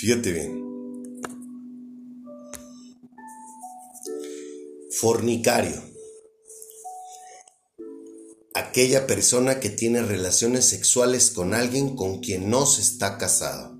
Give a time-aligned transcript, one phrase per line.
[0.00, 1.20] Fíjate bien.
[4.92, 5.76] Fornicario.
[8.54, 13.78] Aquella persona que tiene relaciones sexuales con alguien con quien no se está casado.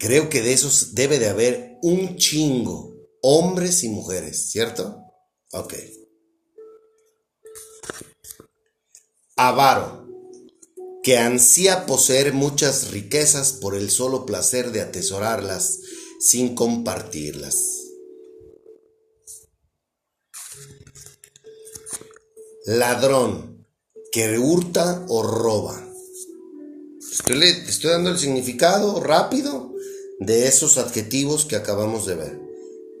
[0.00, 2.92] Creo que de esos debe de haber un chingo,
[3.22, 5.00] hombres y mujeres, ¿cierto?
[5.52, 5.74] Ok.
[9.36, 10.01] Avaro,
[11.02, 15.80] que ansía poseer muchas riquezas por el solo placer de atesorarlas
[16.20, 17.80] sin compartirlas.
[22.64, 23.66] Ladrón,
[24.12, 25.84] que hurta o roba.
[27.10, 29.72] Estoy, estoy dando el significado rápido
[30.20, 32.40] de esos adjetivos que acabamos de ver.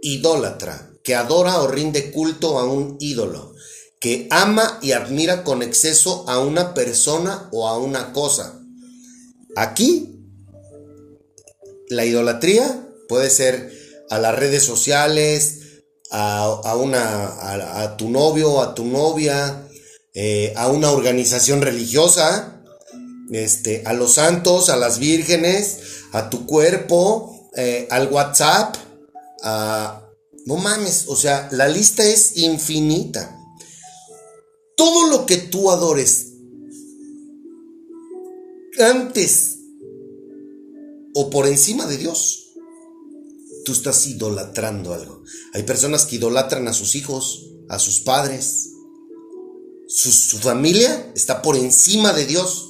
[0.02, 3.54] Idólatra, que adora o rinde culto a un ídolo,
[4.02, 8.60] que ama y admira con exceso a una persona o a una cosa.
[9.54, 10.26] Aquí,
[11.88, 13.72] la idolatría puede ser
[14.10, 15.60] a las redes sociales,
[16.10, 19.68] a, una, a, tu novio, a tu novia,
[20.14, 22.60] eh, a una organización religiosa,
[23.30, 25.78] este, a los santos, a las vírgenes,
[26.10, 28.74] a tu cuerpo, eh, al WhatsApp,
[29.44, 30.00] a...
[30.44, 33.38] No mames, o sea, la lista es infinita.
[34.82, 36.32] Todo lo que tú adores
[38.80, 39.60] antes
[41.14, 42.54] o por encima de Dios,
[43.64, 45.22] tú estás idolatrando algo.
[45.52, 48.70] Hay personas que idolatran a sus hijos, a sus padres.
[49.86, 52.68] Su, familia está por encima de Dios.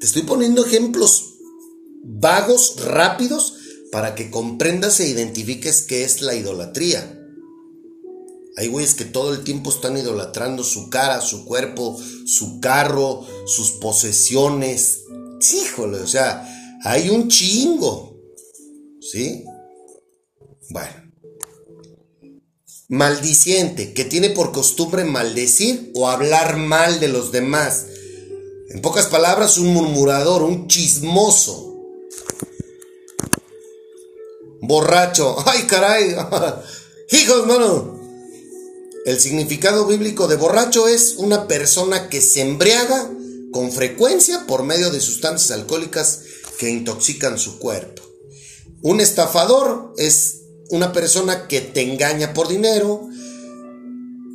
[0.00, 1.34] Te estoy poniendo ejemplos
[2.04, 3.52] vagos, rápidos,
[3.92, 7.17] para que comprendas e identifiques qué es la idolatría.
[8.58, 13.70] Hay güeyes que todo el tiempo están idolatrando su cara, su cuerpo, su carro, sus
[13.72, 15.04] posesiones.
[15.52, 16.44] Híjole, o sea,
[16.82, 18.16] hay un chingo.
[19.00, 19.44] ¿Sí?
[20.70, 21.12] Bueno.
[22.88, 27.86] Maldiciente, que tiene por costumbre maldecir o hablar mal de los demás.
[28.70, 31.76] En pocas palabras, un murmurador, un chismoso.
[34.62, 35.36] Borracho.
[35.46, 36.16] ¡Ay, caray!
[37.12, 37.97] ¡Hijos, mano!
[39.08, 43.10] El significado bíblico de borracho es una persona que se embriaga
[43.52, 46.24] con frecuencia por medio de sustancias alcohólicas
[46.58, 48.02] que intoxican su cuerpo.
[48.82, 53.08] Un estafador es una persona que te engaña por dinero,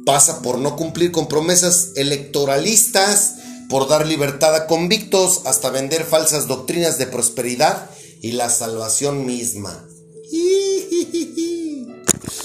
[0.08, 3.36] pasa por no cumplir con promesas electoralistas,
[3.70, 7.92] por dar libertad a convictos hasta vender falsas doctrinas de prosperidad
[8.24, 9.88] y la salvación misma.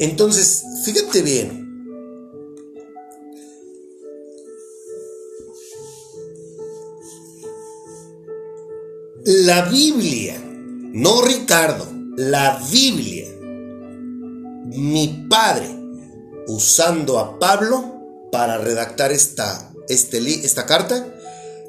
[0.00, 1.68] Entonces, fíjate bien.
[9.26, 13.28] La Biblia, no Ricardo, la Biblia,
[14.74, 15.68] mi padre,
[16.48, 21.14] usando a Pablo, para redactar esta, este, esta carta,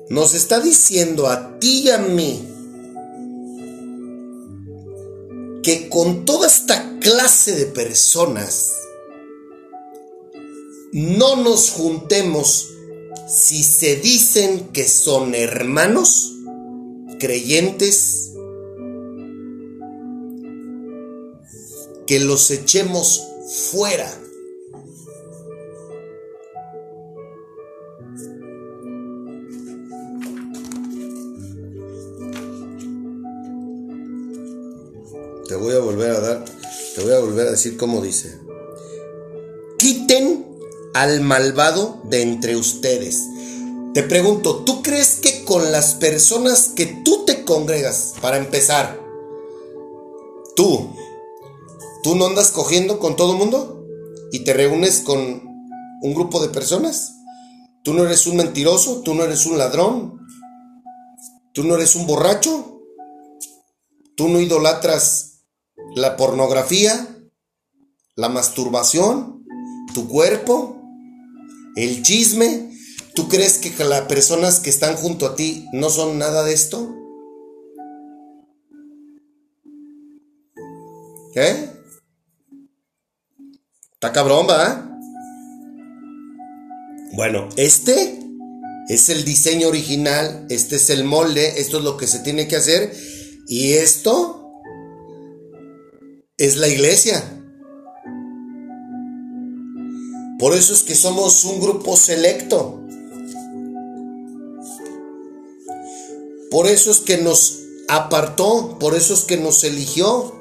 [0.10, 2.48] nos está diciendo a ti y a mí
[5.64, 8.74] que con toda esta clase de personas
[10.92, 12.70] no nos juntemos
[13.28, 16.34] si se dicen que son hermanos,
[17.20, 18.32] creyentes,
[22.06, 23.24] que los echemos
[23.72, 24.21] fuera
[37.52, 38.40] decir cómo dice.
[39.78, 40.46] Quiten
[40.94, 43.28] al malvado de entre ustedes.
[43.94, 49.00] Te pregunto, ¿tú crees que con las personas que tú te congregas, para empezar,
[50.56, 50.96] tú,
[52.04, 53.86] tú no andas cogiendo con todo mundo
[54.32, 55.44] y te reúnes con
[56.02, 57.14] un grupo de personas?
[57.84, 59.02] ¿Tú no eres un mentiroso?
[59.02, 60.20] ¿Tú no eres un ladrón?
[61.54, 62.82] ¿Tú no eres un borracho?
[64.16, 65.32] ¿Tú no idolatras
[65.96, 67.08] la pornografía,
[68.22, 69.44] la masturbación,
[69.96, 70.80] tu cuerpo,
[71.76, 72.70] el chisme.
[73.16, 76.96] ¿Tú crees que las personas que están junto a ti no son nada de esto?
[81.34, 81.68] ¿Qué?
[83.94, 84.88] Está cabrón, ¿va?
[87.14, 88.20] Bueno, este
[88.88, 92.56] es el diseño original, este es el molde, esto es lo que se tiene que
[92.56, 92.96] hacer
[93.48, 94.62] y esto
[96.38, 97.41] es la iglesia.
[100.42, 102.80] Por eso es que somos un grupo selecto.
[106.50, 110.34] Por eso es que nos apartó, por eso es que nos eligió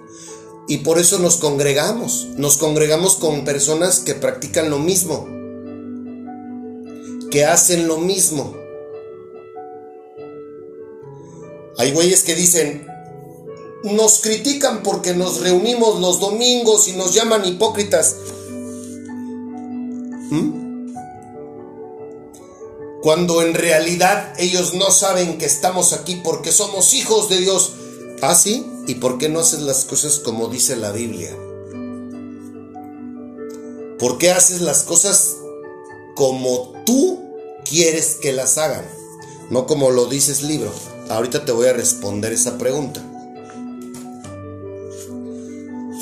[0.68, 2.28] y por eso nos congregamos.
[2.38, 5.28] Nos congregamos con personas que practican lo mismo,
[7.30, 8.56] que hacen lo mismo.
[11.76, 12.86] Hay güeyes que dicen,
[13.84, 18.16] nos critican porque nos reunimos los domingos y nos llaman hipócritas.
[20.30, 20.60] ¿Mm?
[23.02, 27.72] Cuando en realidad ellos no saben que estamos aquí porque somos hijos de Dios.
[28.20, 28.66] ¿Ah, sí?
[28.86, 31.34] ¿Y por qué no haces las cosas como dice la Biblia?
[33.98, 35.36] ¿Por qué haces las cosas
[36.14, 37.20] como tú
[37.64, 38.84] quieres que las hagan?
[39.48, 40.70] No como lo dices libro.
[41.08, 43.02] Ahorita te voy a responder esa pregunta.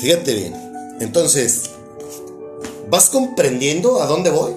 [0.01, 0.53] Fíjate bien.
[0.99, 1.71] Entonces,
[2.89, 4.53] ¿vas comprendiendo a dónde voy?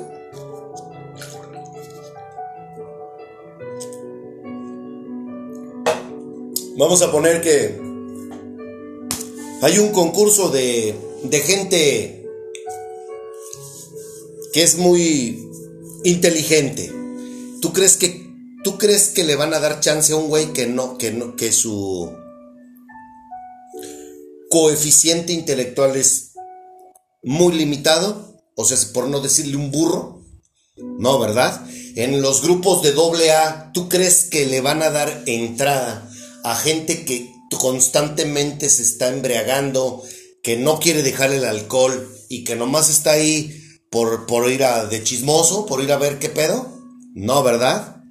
[6.79, 7.79] Vamos a poner que
[9.62, 12.26] hay un concurso de, de gente
[14.52, 15.49] que es muy
[16.05, 16.90] inteligente.
[17.61, 18.23] ¿Tú crees que
[18.62, 21.34] ¿Tú crees que le van a dar chance a un güey que no, que no,
[21.34, 22.12] que su
[24.50, 26.31] coeficiente intelectual es
[27.22, 28.42] muy limitado?
[28.56, 30.22] O sea, por no decirle un burro.
[30.76, 31.66] No, ¿verdad?
[31.96, 36.10] En los grupos de doble A, ¿tú crees que le van a dar entrada
[36.44, 40.02] a gente que constantemente se está embriagando,
[40.42, 44.86] que no quiere dejar el alcohol y que nomás está ahí por, por ir a
[44.86, 46.80] de chismoso, por ir a ver qué pedo?
[47.14, 48.02] No, ¿verdad?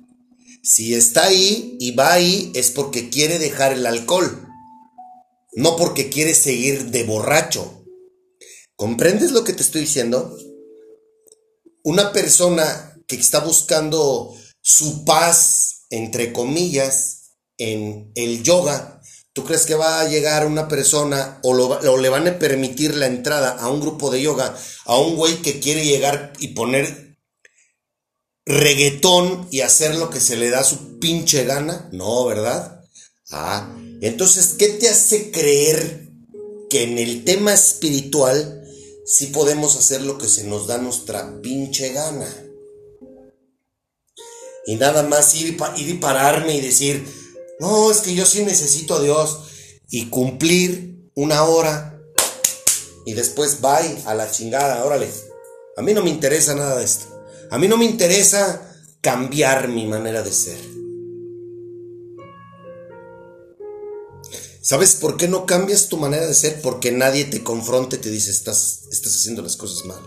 [0.63, 4.47] Si está ahí y va ahí es porque quiere dejar el alcohol,
[5.53, 7.80] no porque quiere seguir de borracho.
[8.81, 10.35] ¿Comprendes lo que te estoy diciendo?
[11.83, 18.99] Una persona que está buscando su paz, entre comillas, en el yoga,
[19.33, 23.05] ¿tú crees que va a llegar una persona o, o le van a permitir la
[23.05, 27.19] entrada a un grupo de yoga a un güey que quiere llegar y poner
[28.47, 31.87] reggaetón y hacer lo que se le da su pinche gana?
[31.91, 32.83] No, ¿verdad?
[33.29, 36.09] Ah, entonces, ¿qué te hace creer
[36.71, 38.57] que en el tema espiritual
[39.11, 42.27] sí podemos hacer lo que se nos da nuestra pinche gana?
[44.65, 47.05] Y nada más ir, ir y pararme y decir,
[47.59, 49.39] no, es que yo sí necesito a Dios
[49.89, 51.99] y cumplir una hora
[53.05, 55.09] y después bye a la chingada, órale.
[55.75, 57.05] A mí no me interesa nada de esto.
[57.49, 58.61] A mí no me interesa
[59.01, 60.80] cambiar mi manera de ser.
[64.61, 66.61] ¿Sabes por qué no cambias tu manera de ser?
[66.61, 69.99] Porque nadie te confronte y te dice estás, estás haciendo las cosas mal.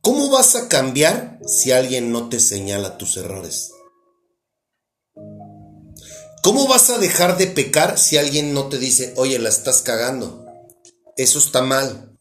[0.00, 3.72] ¿Cómo vas a cambiar si alguien no te señala tus errores?
[6.42, 10.46] ¿Cómo vas a dejar de pecar si alguien no te dice, oye, la estás cagando?
[11.18, 12.16] Eso está mal.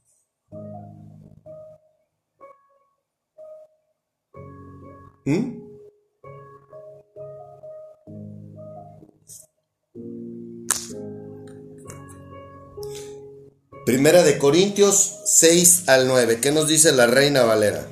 [5.25, 5.64] ¿Mm?
[13.85, 16.39] Primera de Corintios 6 al 9.
[16.41, 17.87] ¿Qué nos dice la Reina Valera?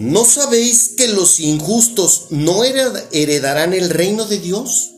[0.00, 4.90] ¿No sabéis que los injustos no heredarán el reino de Dios?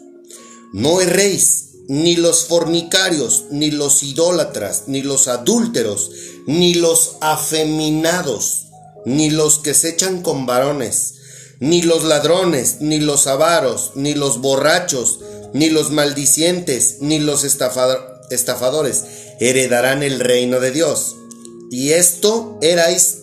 [0.72, 6.10] No erréis, ni los fornicarios, ni los idólatras, ni los adúlteros,
[6.46, 8.66] ni los afeminados,
[9.04, 11.14] ni los que se echan con varones,
[11.60, 15.20] ni los ladrones, ni los avaros, ni los borrachos,
[15.52, 19.04] ni los maldicientes, ni los estafadores
[19.40, 21.16] heredarán el reino de Dios.
[21.70, 23.22] Y esto erais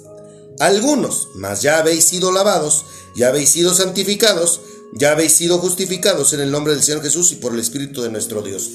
[0.59, 4.61] algunos, mas ya habéis sido lavados, ya habéis sido santificados,
[4.93, 8.09] ya habéis sido justificados en el nombre del Señor Jesús y por el Espíritu de
[8.09, 8.69] nuestro Dios.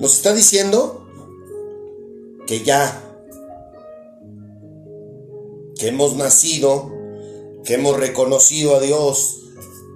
[0.00, 1.06] Nos está diciendo
[2.46, 3.05] que ya,
[5.78, 6.92] que hemos nacido,
[7.64, 9.42] que hemos reconocido a Dios,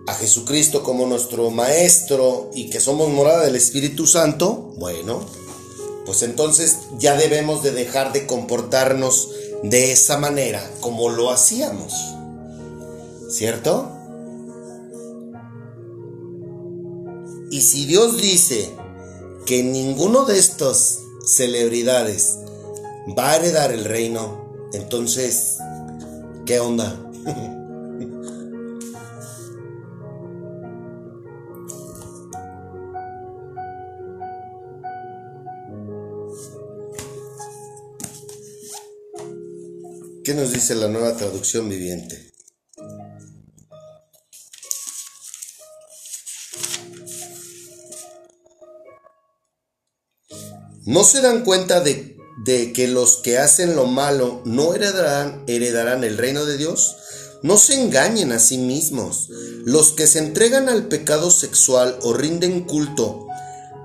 [0.07, 5.25] a Jesucristo como nuestro Maestro y que somos morada del Espíritu Santo, bueno,
[6.05, 9.31] pues entonces ya debemos de dejar de comportarnos
[9.63, 11.93] de esa manera como lo hacíamos.
[13.31, 13.89] ¿Cierto?
[17.51, 18.71] Y si Dios dice
[19.47, 22.39] que ninguno de estas celebridades
[23.17, 25.59] va a heredar el reino, entonces
[26.51, 26.99] ¿Qué onda?
[40.25, 42.33] ¿Qué nos dice la nueva traducción viviente?
[50.85, 56.19] ¿No se dan cuenta de, que los que hacen lo malo no heredarán, heredarán el
[56.19, 56.97] reino de Dios?
[57.43, 59.29] No se engañen a sí mismos.
[59.65, 63.27] Los que se entregan al pecado sexual o rinden culto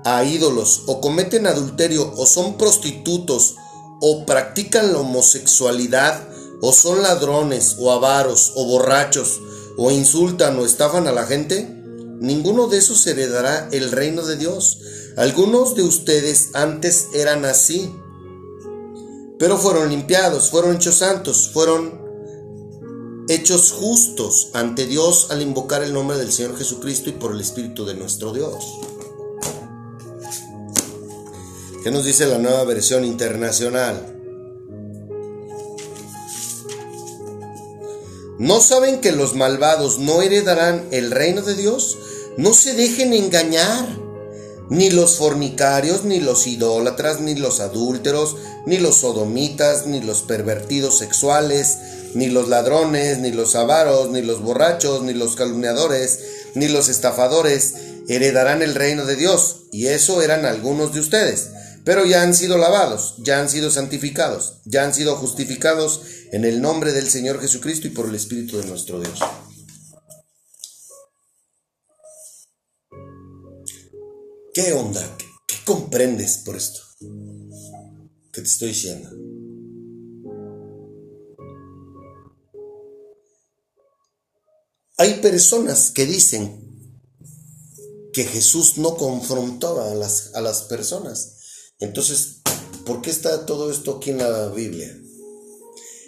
[0.04, 3.56] a ídolos o cometen adulterio o son prostitutos
[4.00, 6.28] o practican la homosexualidad,
[6.60, 9.40] o son ladrones, o avaros, o borrachos,
[9.76, 11.68] o insultan o estafan a la gente,
[12.20, 14.78] ninguno de esos heredará el reino de Dios.
[15.16, 17.94] Algunos de ustedes antes eran así,
[19.38, 22.06] pero fueron limpiados, fueron hechos santos, fueron
[23.28, 27.84] hechos justos ante Dios al invocar el nombre del Señor Jesucristo y por el Espíritu
[27.84, 28.64] de nuestro Dios.
[31.82, 34.14] ¿Qué nos dice la nueva versión internacional?
[38.38, 41.96] ¿No saben que los malvados no heredarán el reino de Dios?
[42.36, 44.05] No se dejen engañar.
[44.68, 50.98] Ni los fornicarios, ni los idólatras, ni los adúlteros, ni los sodomitas, ni los pervertidos
[50.98, 51.78] sexuales,
[52.14, 56.20] ni los ladrones, ni los avaros, ni los borrachos, ni los calumniadores,
[56.54, 57.74] ni los estafadores
[58.08, 59.62] heredarán el reino de Dios.
[59.70, 61.48] Y eso eran algunos de ustedes
[61.86, 66.00] pero ya han sido lavados, ya han sido santificados, ya han sido justificados
[66.32, 69.20] en el nombre del Señor Jesucristo y por el Espíritu de nuestro Dios.
[74.56, 75.02] ¿Qué onda?
[75.46, 76.80] ¿Qué, comprendes por esto?
[78.32, 79.10] ¿Qué te estoy diciendo?
[84.96, 86.90] Hay personas que dicen
[88.14, 91.34] que Jesús no confrontaba a las, a las personas
[91.78, 92.40] entonces,
[92.86, 94.98] ¿por qué está todo esto aquí en la Biblia?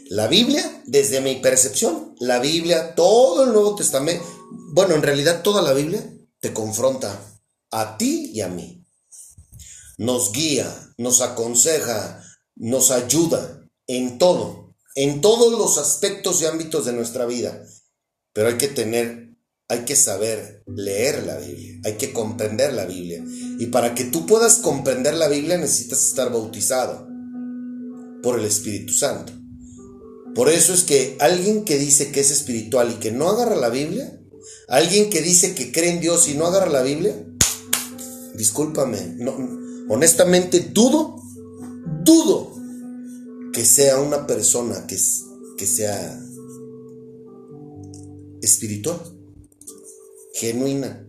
[0.08, 4.24] La Biblia, desde mi percepción, la Biblia, todo el Nuevo Testamento,
[4.72, 6.02] bueno, en realidad toda la Biblia
[6.40, 7.37] te confronta
[7.70, 8.84] a ti y a mí.
[9.96, 12.22] Nos guía, nos aconseja,
[12.54, 17.62] nos ayuda en todo, en todos los aspectos y ámbitos de nuestra vida.
[18.32, 19.28] Pero hay que tener
[19.70, 23.22] hay que saber leer la Biblia, hay que comprender la Biblia.
[23.58, 27.06] Y para que tú puedas comprender la Biblia necesitas estar bautizado
[28.22, 29.32] por el Espíritu Santo.
[30.34, 33.68] Por eso es que alguien que dice que es espiritual y que no agarra la
[33.68, 34.18] Biblia,
[34.68, 37.14] alguien que dice que cree en Dios y no agarra la Biblia,
[38.38, 39.18] discúlpame,
[39.90, 41.20] honestamente dudo,
[42.02, 42.54] dudo
[43.52, 44.96] que sea una persona que,
[45.58, 46.18] que sea
[48.40, 48.98] espiritual
[50.38, 51.04] genuina.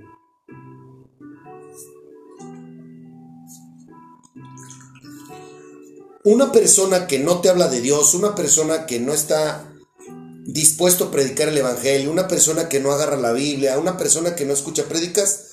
[6.23, 9.73] Una persona que no te habla de Dios, una persona que no está
[10.45, 14.45] dispuesto a predicar el Evangelio, una persona que no agarra la Biblia, una persona que
[14.45, 15.48] no escucha prédicas,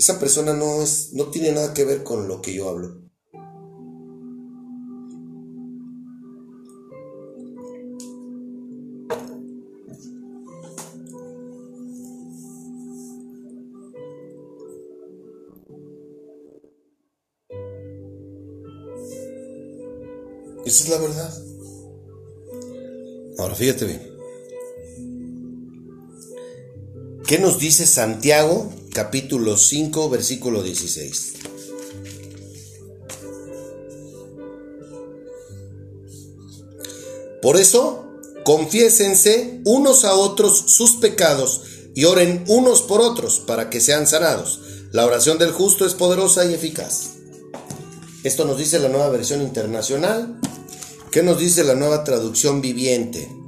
[0.00, 3.02] esa persona no, es, no tiene nada que ver con lo que yo hablo.
[20.64, 21.34] Esa es la verdad.
[23.36, 24.00] Ahora fíjate bien.
[27.26, 31.34] ¿Qué nos dice Santiago capítulo 5 versículo 16?
[37.40, 38.04] Por eso,
[38.44, 41.62] confiésense unos a otros sus pecados
[41.94, 44.60] y oren unos por otros para que sean sanados.
[44.92, 47.12] La oración del justo es poderosa y eficaz.
[48.24, 50.38] Esto nos dice la nueva versión internacional.
[51.10, 53.39] ¿Qué nos dice la nueva traducción viviente?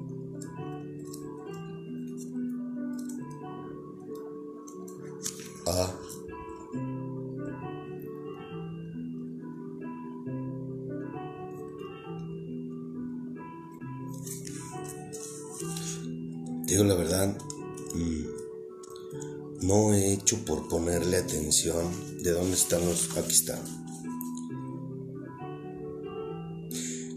[21.64, 23.08] De dónde están los...
[23.28, 23.60] Están.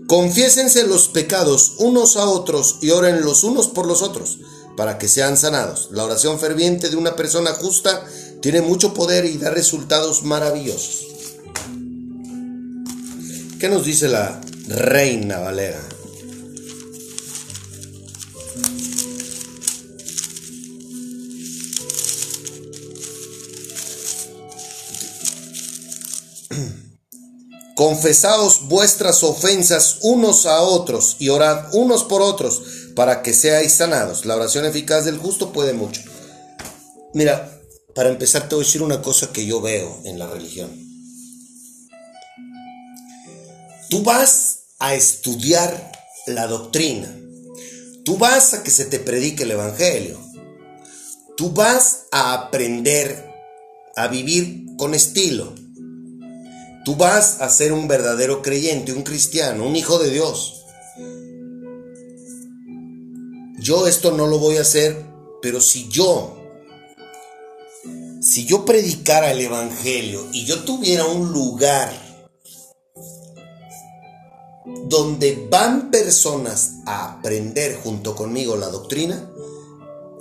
[0.08, 4.40] Confiésense los pecados unos a otros y oren los unos por los otros
[4.78, 5.90] para que sean sanados.
[5.92, 8.06] La oración ferviente de una persona justa
[8.42, 11.08] tiene mucho poder y da resultados maravillosos.
[13.60, 15.95] ¿Qué nos dice la reina Valera?
[27.86, 32.64] Confesaos vuestras ofensas unos a otros y orad unos por otros
[32.96, 34.26] para que seáis sanados.
[34.26, 36.02] La oración eficaz del justo puede mucho.
[37.14, 37.62] Mira,
[37.94, 40.72] para empezar te voy a decir una cosa que yo veo en la religión.
[43.92, 45.92] Tú vas a estudiar
[46.26, 47.16] la doctrina.
[48.04, 50.20] Tú vas a que se te predique el Evangelio.
[51.38, 53.32] Tú vas a aprender
[53.96, 55.54] a vivir con estilo.
[56.86, 60.64] Tú vas a ser un verdadero creyente, un cristiano, un hijo de Dios.
[63.58, 65.04] Yo esto no lo voy a hacer,
[65.42, 66.38] pero si yo,
[68.22, 71.92] si yo predicara el Evangelio y yo tuviera un lugar
[74.88, 79.28] donde van personas a aprender junto conmigo la doctrina,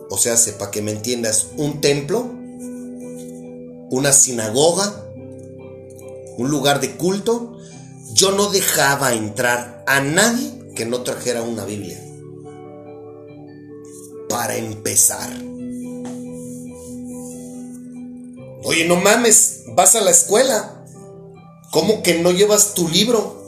[0.09, 2.21] o sea, para que me entiendas, un templo,
[3.91, 5.05] una sinagoga,
[6.39, 7.59] un lugar de culto,
[8.13, 12.01] yo no dejaba entrar a nadie que no trajera una Biblia.
[14.29, 15.31] Para empezar.
[18.65, 20.87] Oye, no mames, vas a la escuela.
[21.71, 23.43] ¿Cómo que no llevas tu libro?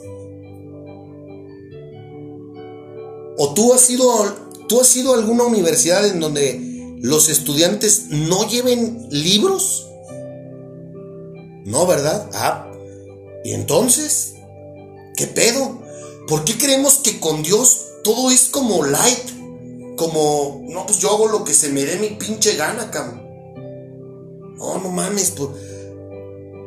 [3.37, 4.07] ¿O tú has ido,
[4.67, 9.87] tú has ido a alguna universidad en donde los estudiantes no lleven libros?
[11.65, 12.29] No, ¿verdad?
[12.33, 12.71] Ah,
[13.47, 14.33] ¿y entonces?
[15.15, 15.81] ¿Qué pedo?
[16.27, 19.95] ¿Por qué creemos que con Dios todo es como light?
[19.95, 23.25] Como, no, pues yo hago lo que se me dé mi pinche gana, cabrón.
[24.57, 25.49] No, no mames, pues.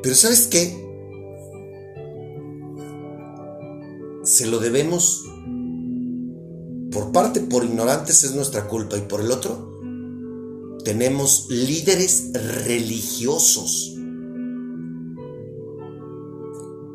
[0.02, 0.74] Pero ¿sabes qué?
[4.24, 5.22] Se lo debemos
[6.90, 9.82] por parte, por ignorantes es nuestra culpa y por el otro,
[10.82, 12.30] tenemos líderes
[12.64, 13.99] religiosos.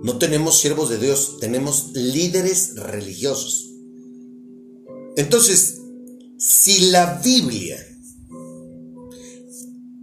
[0.06, 3.72] No tenemos siervos de Dios, tenemos líderes religiosos.
[5.16, 5.80] Entonces,
[6.38, 7.84] si la Biblia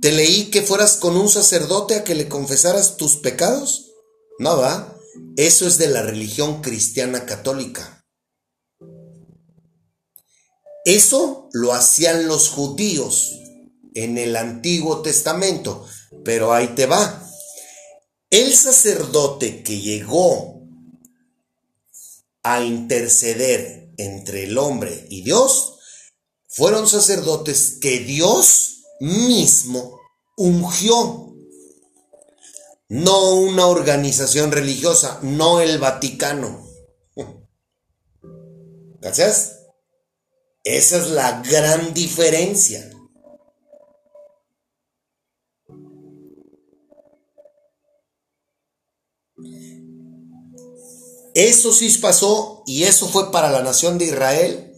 [0.00, 3.92] te leí que fueras con un sacerdote a que le confesaras tus pecados,
[4.40, 4.98] no va,
[5.36, 8.04] eso es de la religión cristiana católica.
[10.84, 13.38] Eso lo hacían los judíos
[13.94, 15.86] en el Antiguo Testamento,
[16.24, 17.21] pero ahí te va.
[18.32, 20.62] El sacerdote que llegó
[22.42, 25.76] a interceder entre el hombre y Dios
[26.48, 30.00] fueron sacerdotes que Dios mismo
[30.38, 31.36] ungió.
[32.88, 36.66] No una organización religiosa, no el Vaticano.
[39.02, 39.58] ¿Gracias?
[40.64, 42.91] Esa es la gran diferencia.
[51.34, 54.72] Eso sí pasó y eso fue para la nación de Israel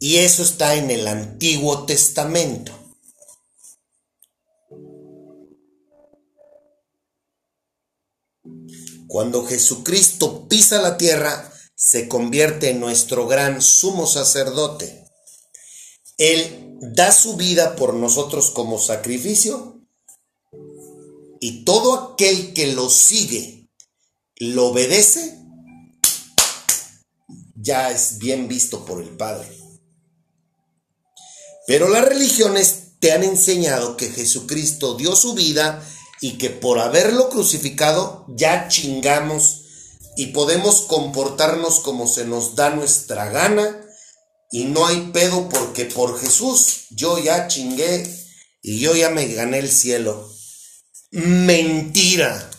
[0.00, 2.72] y eso está en el Antiguo Testamento.
[9.06, 15.04] Cuando Jesucristo pisa la tierra, se convierte en nuestro gran sumo sacerdote.
[16.16, 19.80] Él da su vida por nosotros como sacrificio
[21.40, 23.68] y todo aquel que lo sigue,
[24.36, 25.41] lo obedece,
[27.62, 29.48] ya es bien visto por el Padre.
[31.66, 35.82] Pero las religiones te han enseñado que Jesucristo dio su vida
[36.20, 39.62] y que por haberlo crucificado ya chingamos
[40.16, 43.80] y podemos comportarnos como se nos da nuestra gana
[44.50, 48.04] y no hay pedo porque por Jesús yo ya chingué
[48.60, 50.30] y yo ya me gané el cielo.
[51.10, 52.50] Mentira.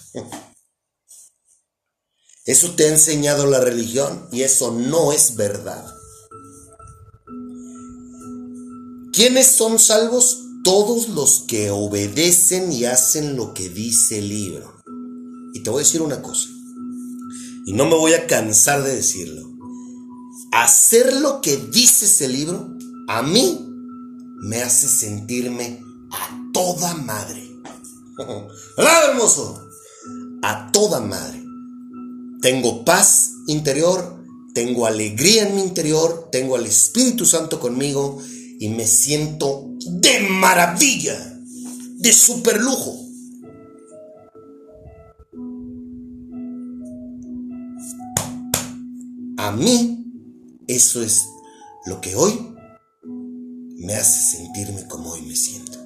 [2.45, 5.85] Eso te ha enseñado la religión y eso no es verdad.
[9.13, 10.39] ¿Quiénes son salvos?
[10.63, 14.73] Todos los que obedecen y hacen lo que dice el libro.
[15.53, 16.47] Y te voy a decir una cosa
[17.65, 19.49] y no me voy a cansar de decirlo,
[20.51, 22.75] hacer lo que dice ese libro,
[23.07, 23.65] a mí
[24.41, 27.49] me hace sentirme a toda madre.
[28.77, 29.65] ¿Verdad, hermoso?
[30.41, 31.42] A toda madre.
[32.43, 34.21] Tengo paz interior,
[34.53, 38.21] tengo alegría en mi interior, tengo al Espíritu Santo conmigo
[38.59, 41.39] y me siento de maravilla,
[41.99, 42.99] de super lujo.
[49.37, 50.05] A mí,
[50.67, 51.23] eso es
[51.85, 52.37] lo que hoy
[53.77, 55.79] me hace sentirme como hoy me siento.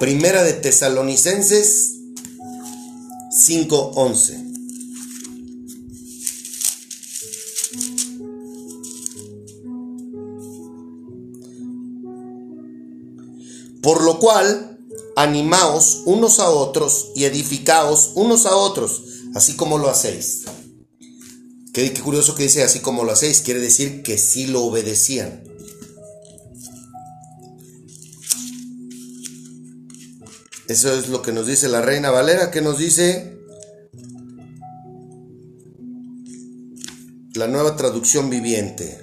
[0.00, 2.00] Primera de Tesalonicenses,
[3.34, 4.44] 5:11.
[13.82, 14.78] Por lo cual,
[15.16, 19.02] animaos unos a otros y edificaos unos a otros,
[19.34, 20.44] así como lo hacéis.
[21.72, 25.42] Qué, curioso que dice así como lo hacéis, quiere decir que sí lo obedecían.
[30.68, 33.38] Eso es lo que nos dice la reina Valera, que nos dice
[37.34, 39.00] la nueva traducción viviente.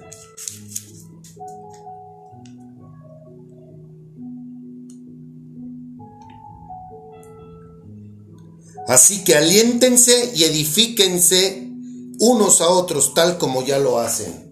[8.88, 11.69] Así que aliéntense y edifíquense
[12.19, 14.52] unos a otros tal como ya lo hacen.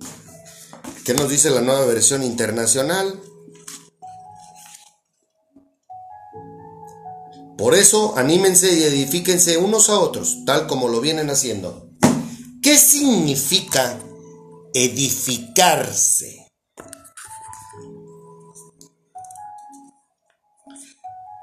[1.04, 3.20] ¿Qué nos dice la nueva versión internacional?
[7.60, 11.90] Por eso, anímense y edifíquense unos a otros, tal como lo vienen haciendo.
[12.62, 14.00] ¿Qué significa
[14.74, 16.48] edificarse?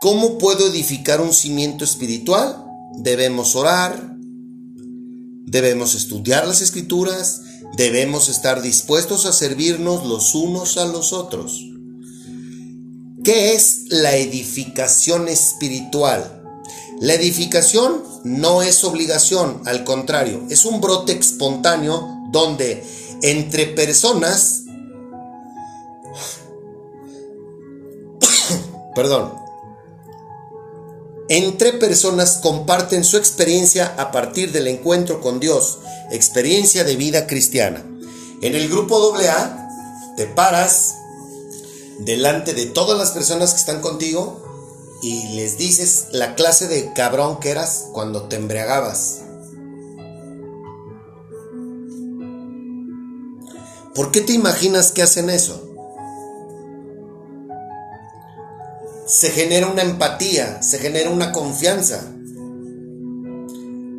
[0.00, 2.64] ¿Cómo puedo edificar un cimiento espiritual?
[2.94, 4.16] Debemos orar,
[5.44, 7.42] debemos estudiar las escrituras,
[7.76, 11.75] debemos estar dispuestos a servirnos los unos a los otros.
[13.26, 16.44] ¿Qué es la edificación espiritual?
[17.00, 22.84] La edificación no es obligación, al contrario, es un brote espontáneo donde
[23.22, 24.62] entre personas,
[28.94, 29.34] perdón,
[31.28, 35.80] entre personas comparten su experiencia a partir del encuentro con Dios,
[36.12, 37.84] experiencia de vida cristiana.
[38.40, 40.95] En el grupo AA te paras
[41.98, 44.42] delante de todas las personas que están contigo
[45.02, 49.22] y les dices la clase de cabrón que eras cuando te embriagabas.
[53.94, 55.62] ¿Por qué te imaginas que hacen eso?
[59.06, 62.12] Se genera una empatía, se genera una confianza.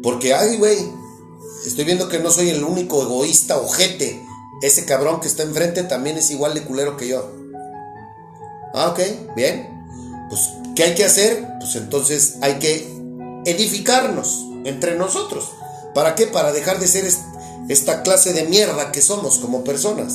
[0.04, 0.78] Porque, ay, güey,
[1.66, 4.22] estoy viendo que no soy el único egoísta ojete.
[4.62, 7.37] Ese cabrón que está enfrente también es igual de culero que yo.
[8.80, 9.00] Ah, ok,
[9.36, 9.68] bien.
[10.30, 11.48] Pues, ¿qué hay que hacer?
[11.60, 12.88] Pues entonces hay que
[13.46, 15.46] edificarnos entre nosotros.
[15.96, 16.28] ¿Para qué?
[16.28, 17.12] Para dejar de ser
[17.70, 20.14] esta clase de mierda que somos como personas.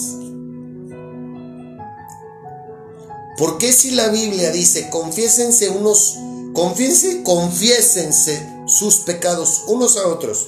[3.36, 6.18] ¿Por qué si la Biblia dice, confiésense unos,
[6.54, 10.46] confiésense, confiésense sus pecados unos a otros?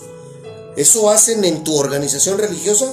[0.77, 2.87] ¿Eso hacen en tu organización religiosa?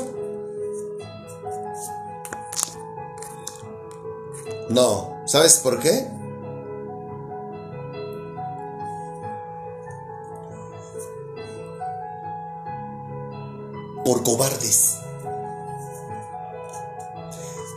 [4.70, 5.11] No.
[5.32, 6.10] ¿Sabes por qué?
[14.04, 14.98] Por cobardes.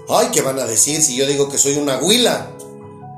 [0.09, 2.51] Ay, ¿qué van a decir si yo digo que soy una huila?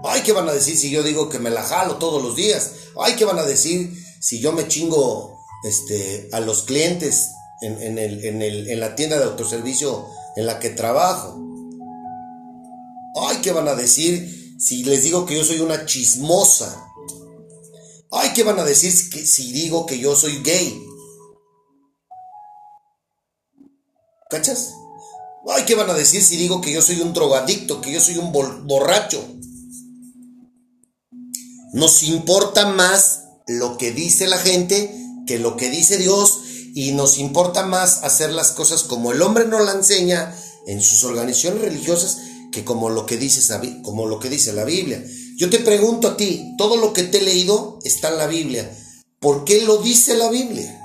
[0.04, 2.72] Ay, ¿qué van a decir si yo digo que me la jalo todos los días?
[3.00, 7.30] Ay, ¿qué van a decir si yo me chingo este, a los clientes
[7.62, 10.04] en, en la tienda de autoservicio
[10.36, 11.45] en la que trabajo?
[13.16, 16.84] Ay, ¿qué van a decir si les digo que yo soy una chismosa?
[18.10, 20.82] Ay, ¿qué van a decir si digo que yo soy gay?
[24.28, 24.74] ¿Cachas?
[25.48, 28.18] Ay, ¿qué van a decir si digo que yo soy un drogadicto, que yo soy
[28.18, 29.24] un borracho?
[31.72, 34.94] Nos importa más lo que dice la gente
[35.26, 36.40] que lo que dice Dios
[36.74, 40.34] y nos importa más hacer las cosas como el hombre nos la enseña
[40.66, 42.18] en sus organizaciones religiosas
[42.56, 43.42] que como lo que dice,
[43.82, 45.04] como lo que dice la Biblia.
[45.36, 48.74] Yo te pregunto a ti, todo lo que te he leído está en la Biblia.
[49.20, 50.82] ¿Por qué lo dice la Biblia?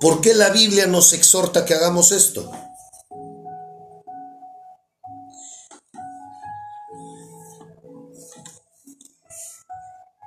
[0.00, 2.50] ¿Por qué la Biblia nos exhorta que hagamos esto?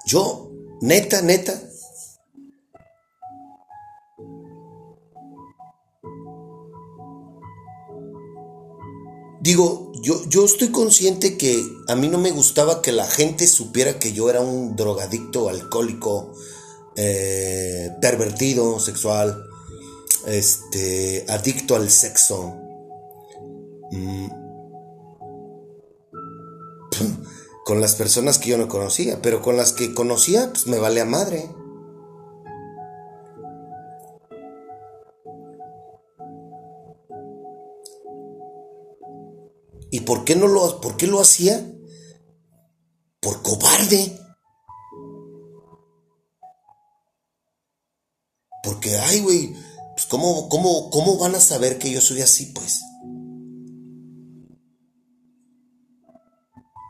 [0.05, 1.61] Yo, neta, neta,
[9.53, 13.99] digo, yo, yo estoy consciente que a mí no me gustaba que la gente supiera
[13.99, 16.33] que yo era un drogadicto, alcohólico,
[16.95, 19.45] eh, pervertido, sexual
[20.25, 22.55] este, adicto al sexo.
[23.91, 24.27] Mm.
[27.65, 30.99] con las personas que yo no conocía, pero con las que conocía, pues me vale
[30.99, 31.47] a madre.
[40.05, 41.65] Por qué no lo, por qué lo hacía?
[43.23, 44.19] por cobarde.
[48.61, 49.55] Porque, ay, güey,
[49.95, 52.81] pues ¿cómo, cómo, ¿cómo van a saber que yo soy así, pues?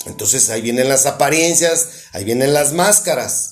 [0.06, 3.52] Entonces ahí vienen las apariencias, ahí vienen las máscaras.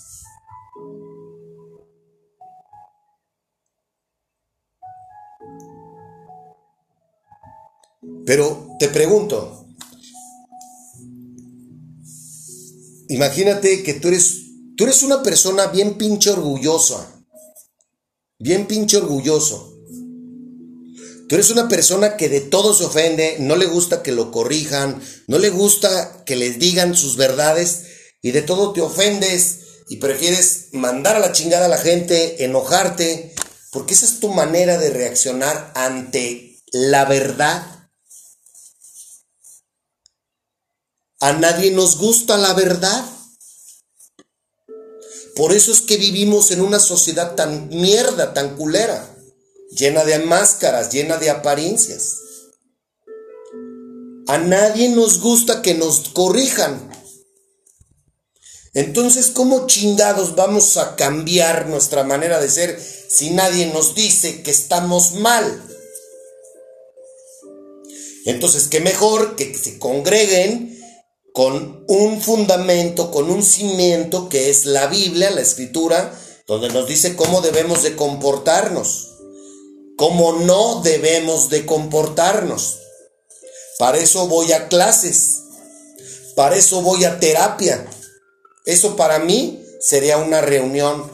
[8.31, 9.67] Pero te pregunto,
[13.09, 14.35] imagínate que tú eres,
[14.77, 17.25] tú eres una persona bien pinche orgullosa,
[18.39, 19.77] bien pinche orgulloso.
[21.27, 25.01] Tú eres una persona que de todo se ofende, no le gusta que lo corrijan,
[25.27, 27.83] no le gusta que les digan sus verdades
[28.21, 33.35] y de todo te ofendes y prefieres mandar a la chingada a la gente, enojarte,
[33.73, 37.80] porque esa es tu manera de reaccionar ante la verdad.
[41.21, 43.05] A nadie nos gusta la verdad.
[45.36, 49.07] Por eso es que vivimos en una sociedad tan mierda, tan culera
[49.71, 52.17] llena de máscaras, llena de apariencias.
[54.27, 56.89] A nadie nos gusta que nos corrijan.
[58.73, 64.51] Entonces, ¿cómo chingados vamos a cambiar nuestra manera de ser si nadie nos dice que
[64.51, 65.62] estamos mal?
[68.25, 70.70] Entonces, qué mejor que se congreguen
[71.33, 76.17] con un fundamento, con un cimiento que es la Biblia, la escritura,
[76.47, 79.11] donde nos dice cómo debemos de comportarnos
[80.01, 82.79] cómo no debemos de comportarnos.
[83.77, 85.43] Para eso voy a clases,
[86.35, 87.85] para eso voy a terapia.
[88.65, 91.07] Eso para mí sería una reunión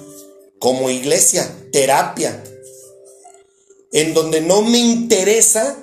[0.60, 2.42] como iglesia, terapia,
[3.92, 5.78] en donde no me interesa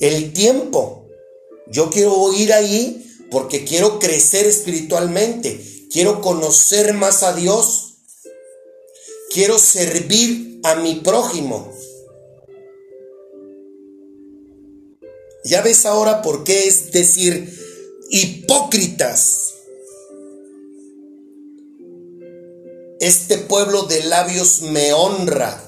[0.00, 1.06] el tiempo.
[1.68, 5.58] Yo quiero ir ahí porque quiero crecer espiritualmente,
[5.90, 7.94] quiero conocer más a Dios,
[9.32, 11.72] quiero servir a mi prójimo.
[15.44, 17.58] Ya ves ahora por qué es decir
[18.10, 19.54] hipócritas.
[23.00, 25.60] Este pueblo de labios me honra.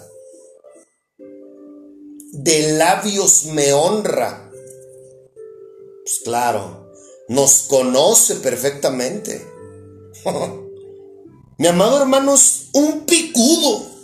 [2.31, 4.51] De labios me honra.
[6.05, 6.84] Pues claro,
[7.29, 9.47] nos conoce perfectamente.
[11.59, 13.95] Mi amado hermano es un picudo.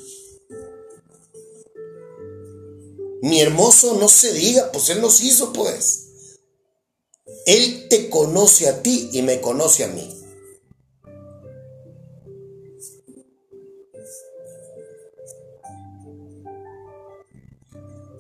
[3.22, 6.06] Mi hermoso no se diga, pues Él nos hizo, pues.
[7.46, 10.16] Él te conoce a ti y me conoce a mí.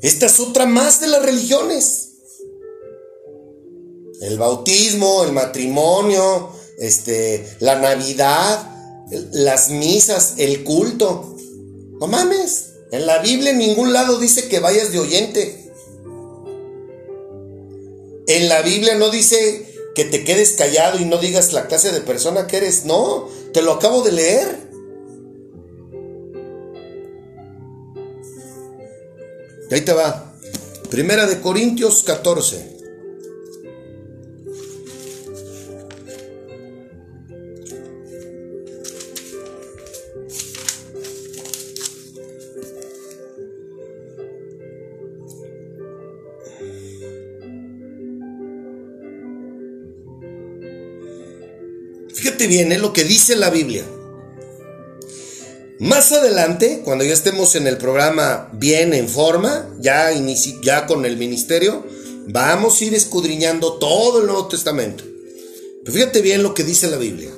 [0.02, 2.09] Esta es otra más de las religiones.
[4.20, 8.70] El bautismo, el matrimonio, este, la Navidad,
[9.32, 11.36] las misas, el culto.
[12.00, 12.66] No mames.
[12.92, 15.72] En la Biblia en ningún lado dice que vayas de oyente.
[18.26, 22.00] En la Biblia no dice que te quedes callado y no digas la clase de
[22.00, 22.84] persona que eres.
[22.84, 24.70] No, te lo acabo de leer.
[29.70, 30.34] ahí te va.
[30.90, 32.79] Primera de Corintios 14.
[52.50, 53.84] Viene lo que dice la Biblia.
[55.78, 60.10] Más adelante, cuando ya estemos en el programa bien en forma, ya,
[60.60, 61.86] ya con el ministerio,
[62.26, 65.04] vamos a ir escudriñando todo el Nuevo Testamento.
[65.84, 67.30] Pero fíjate bien lo que dice la Biblia.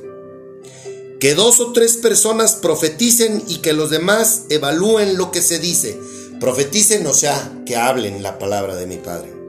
[1.20, 5.94] Que dos o tres personas profeticen y que los demás evalúen lo que se dice.
[6.40, 9.41] Profeticen, o sea, que hablen la palabra de mi Padre.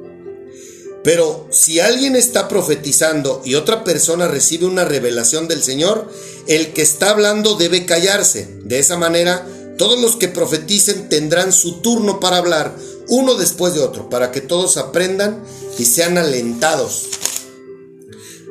[1.03, 6.09] Pero si alguien está profetizando y otra persona recibe una revelación del Señor,
[6.47, 8.47] el que está hablando debe callarse.
[8.63, 9.45] De esa manera,
[9.77, 12.75] todos los que profeticen tendrán su turno para hablar,
[13.09, 15.43] uno después de otro, para que todos aprendan
[15.77, 17.09] y sean alentados.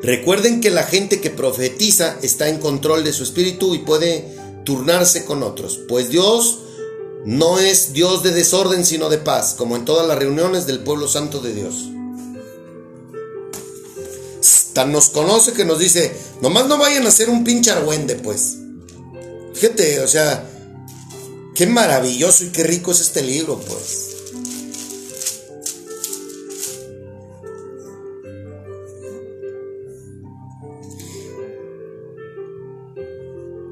[0.03, 5.25] Recuerden que la gente que profetiza está en control de su espíritu y puede turnarse
[5.25, 6.59] con otros, pues Dios
[7.25, 11.07] no es Dios de desorden, sino de paz, como en todas las reuniones del pueblo
[11.07, 11.93] santo de Dios.
[14.73, 18.57] Tan nos conoce que nos dice, nomás no vayan a hacer un pinche argüende, pues.
[19.55, 20.49] Fíjate, o sea,
[21.55, 24.09] qué maravilloso y qué rico es este libro, pues.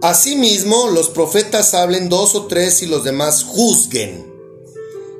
[0.02, 4.26] Asimismo, los profetas hablen dos o tres y los demás juzguen.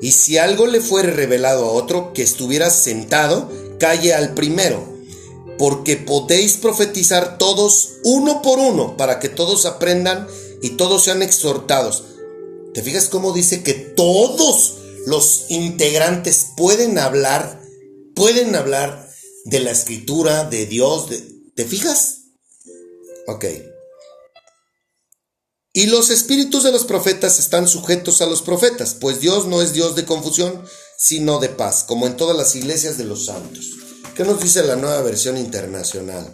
[0.01, 4.90] Y si algo le fuere revelado a otro que estuviera sentado, calle al primero,
[5.61, 10.27] porque podéis profetizar todos uno por uno, para que todos aprendan
[10.63, 12.03] y todos sean exhortados.
[12.73, 17.61] ¿Te fijas cómo dice que todos los integrantes pueden hablar,
[18.15, 19.07] pueden hablar
[19.45, 21.09] de la escritura, de Dios?
[21.55, 22.21] ¿Te fijas?
[23.27, 23.45] Ok.
[25.75, 29.75] Y los espíritus de los profetas están sujetos a los profetas, pues Dios no es
[29.75, 30.65] Dios de confusión,
[30.97, 33.80] sino de paz, como en todas las iglesias de los santos.
[34.21, 36.31] ¿Qué nos dice la nueva versión internacional?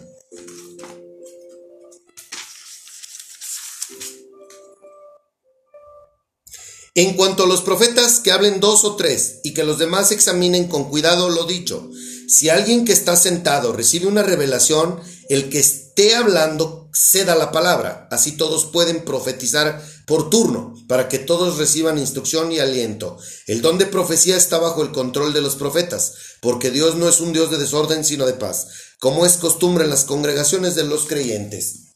[6.95, 10.67] En cuanto a los profetas, que hablen dos o tres y que los demás examinen
[10.67, 11.89] con cuidado lo dicho.
[12.27, 18.09] Si alguien que está sentado recibe una revelación, el que esté hablando ceda la palabra.
[18.11, 23.17] Así todos pueden profetizar por turno, para que todos reciban instrucción y aliento.
[23.45, 27.19] El don de profecía está bajo el control de los profetas, porque Dios no es
[27.19, 28.67] un Dios de desorden, sino de paz,
[28.99, 31.87] como es costumbre en las congregaciones de los creyentes.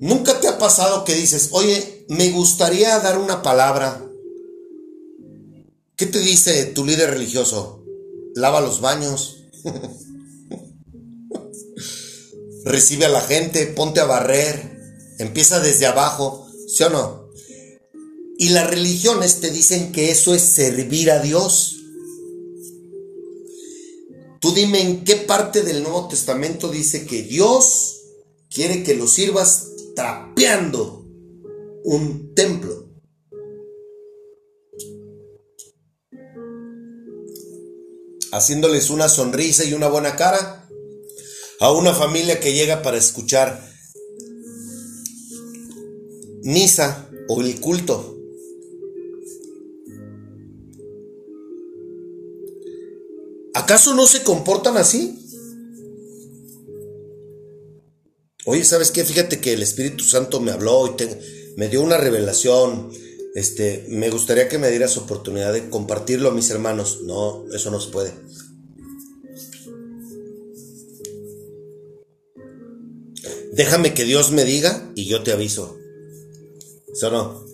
[0.00, 4.04] ¿Nunca te ha pasado que dices, oye, me gustaría dar una palabra?
[5.96, 7.84] ¿Qué te dice tu líder religioso?
[8.34, 9.44] Lava los baños.
[12.64, 14.77] Recibe a la gente, ponte a barrer.
[15.18, 17.28] Empieza desde abajo, ¿sí o no?
[18.38, 21.76] Y las religiones te dicen que eso es servir a Dios.
[24.40, 27.96] Tú dime en qué parte del Nuevo Testamento dice que Dios
[28.48, 31.04] quiere que lo sirvas trapeando
[31.82, 32.86] un templo.
[38.30, 40.68] Haciéndoles una sonrisa y una buena cara
[41.58, 43.67] a una familia que llega para escuchar
[46.42, 48.16] misa o el culto.
[53.54, 55.18] ¿Acaso no se comportan así?
[58.44, 59.04] Oye, ¿sabes qué?
[59.04, 61.04] Fíjate que el Espíritu Santo me habló y
[61.56, 62.90] me dio una revelación.
[63.34, 67.00] Este, me gustaría que me dieras oportunidad de compartirlo a mis hermanos.
[67.02, 68.14] No, eso no se puede.
[73.52, 75.77] Déjame que Dios me diga y yo te aviso.
[76.98, 77.44] ¿Sí no?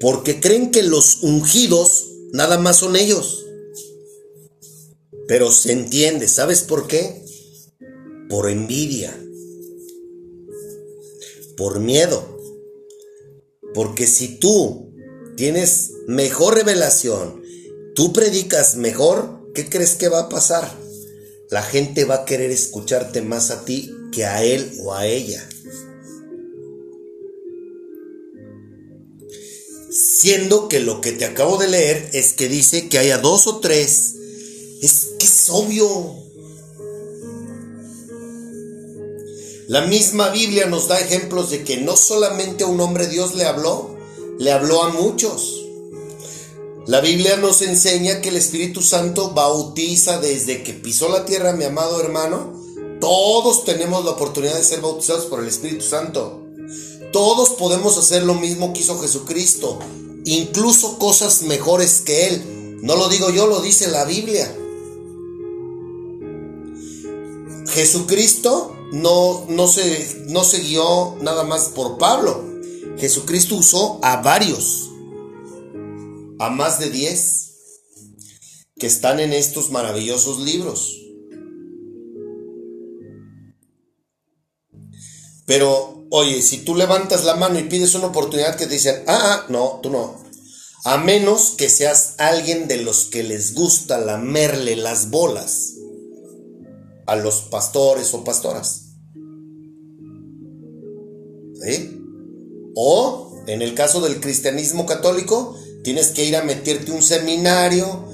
[0.00, 3.44] Porque creen que los ungidos nada más son ellos.
[5.26, 7.24] Pero se entiende, ¿sabes por qué?
[8.28, 9.18] Por envidia
[11.56, 12.38] por miedo.
[13.74, 14.94] Porque si tú
[15.36, 17.42] tienes mejor revelación,
[17.94, 20.70] tú predicas mejor, ¿qué crees que va a pasar?
[21.50, 25.48] La gente va a querer escucharte más a ti que a él o a ella.
[30.18, 33.58] Siendo que lo que te acabo de leer es que dice que haya dos o
[33.58, 34.14] tres.
[34.80, 36.16] Es que es obvio.
[39.68, 43.44] La misma Biblia nos da ejemplos de que no solamente a un hombre Dios le
[43.44, 43.94] habló,
[44.38, 45.66] le habló a muchos.
[46.86, 51.64] La Biblia nos enseña que el Espíritu Santo bautiza desde que pisó la tierra, mi
[51.64, 52.54] amado hermano.
[53.02, 56.40] Todos tenemos la oportunidad de ser bautizados por el Espíritu Santo.
[57.12, 59.78] Todos podemos hacer lo mismo que hizo Jesucristo,
[60.26, 62.78] incluso cosas mejores que Él.
[62.82, 64.54] No lo digo yo, lo dice la Biblia.
[67.68, 72.44] Jesucristo no, no, se, no se guió nada más por Pablo.
[72.98, 74.90] Jesucristo usó a varios,
[76.38, 77.46] a más de diez,
[78.78, 80.96] que están en estos maravillosos libros.
[85.46, 89.18] Pero, oye, si tú levantas la mano y pides una oportunidad que te dicen, ah,
[89.20, 90.25] ah, no, tú no.
[90.86, 95.74] A menos que seas alguien de los que les gusta lamerle las bolas
[97.06, 98.92] a los pastores o pastoras.
[101.60, 102.00] ¿Sí?
[102.76, 108.04] O, en el caso del cristianismo católico, tienes que ir a meterte un seminario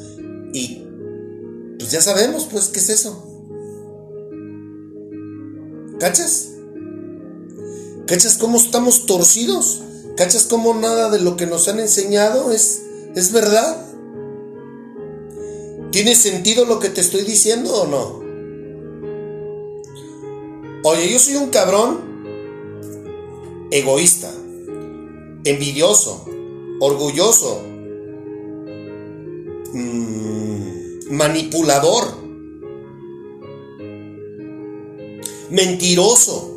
[0.55, 0.83] y
[1.79, 3.23] pues ya sabemos, pues, ¿qué es eso?
[6.01, 6.49] ¿Cachas?
[8.07, 9.83] ¿Cachas cómo estamos torcidos?
[10.17, 12.83] ¿Cachas cómo nada de lo que nos han enseñado es,
[13.15, 13.87] es verdad?
[15.91, 18.23] ¿Tiene sentido lo que te estoy diciendo o no?
[20.85, 22.13] Oye, yo soy un cabrón
[23.71, 24.31] egoísta,
[25.45, 26.25] envidioso,
[26.81, 27.63] orgulloso,
[29.73, 32.05] mm, manipulador,
[35.51, 36.49] mentiroso.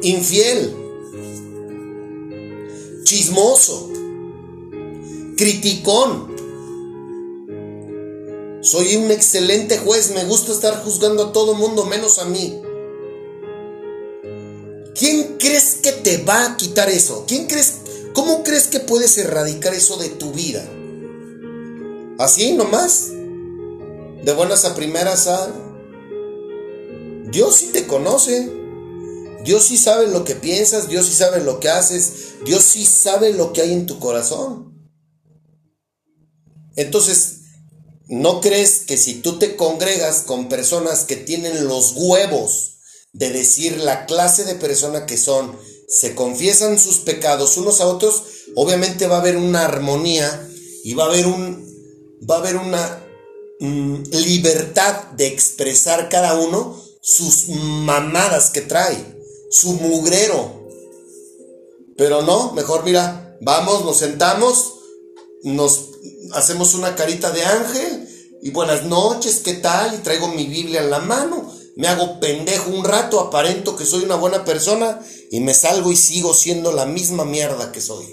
[0.00, 0.77] infiel,
[3.08, 3.88] chismoso,
[5.38, 6.36] criticón.
[8.60, 12.60] Soy un excelente juez, me gusta estar juzgando a todo mundo menos a mí.
[14.94, 17.24] ¿Quién crees que te va a quitar eso?
[17.26, 17.76] ¿Quién crees,
[18.12, 20.68] cómo crees que puedes erradicar eso de tu vida?
[22.18, 23.08] ¿Así nomás?
[24.22, 25.50] ¿De buenas a primeras a...
[27.30, 28.52] Dios sí te conoce.
[29.48, 33.32] Dios sí sabe lo que piensas, Dios sí sabe lo que haces, Dios sí sabe
[33.32, 34.78] lo que hay en tu corazón.
[36.76, 37.38] Entonces,
[38.08, 42.74] ¿no crees que si tú te congregas con personas que tienen los huevos
[43.14, 48.24] de decir la clase de persona que son, se confiesan sus pecados unos a otros,
[48.54, 50.46] obviamente va a haber una armonía
[50.84, 51.66] y va a haber un
[52.30, 53.02] va a haber una
[53.60, 59.17] mm, libertad de expresar cada uno sus mamadas que trae,
[59.50, 60.68] su mugrero.
[61.96, 64.74] Pero no, mejor mira, vamos, nos sentamos,
[65.42, 65.88] nos
[66.32, 68.08] hacemos una carita de ángel
[68.42, 69.94] y buenas noches, ¿qué tal?
[69.94, 74.02] Y traigo mi Biblia en la mano me hago pendejo un rato, aparento que soy
[74.02, 78.04] una buena persona y me salgo y sigo siendo la misma mierda que soy.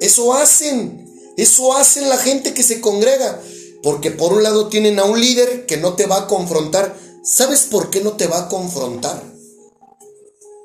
[0.00, 3.42] Eso hacen, eso hacen la gente que se congrega,
[3.82, 6.96] porque por un lado tienen a un líder que no te va a confrontar.
[7.22, 9.22] ¿Sabes por qué no te va a confrontar?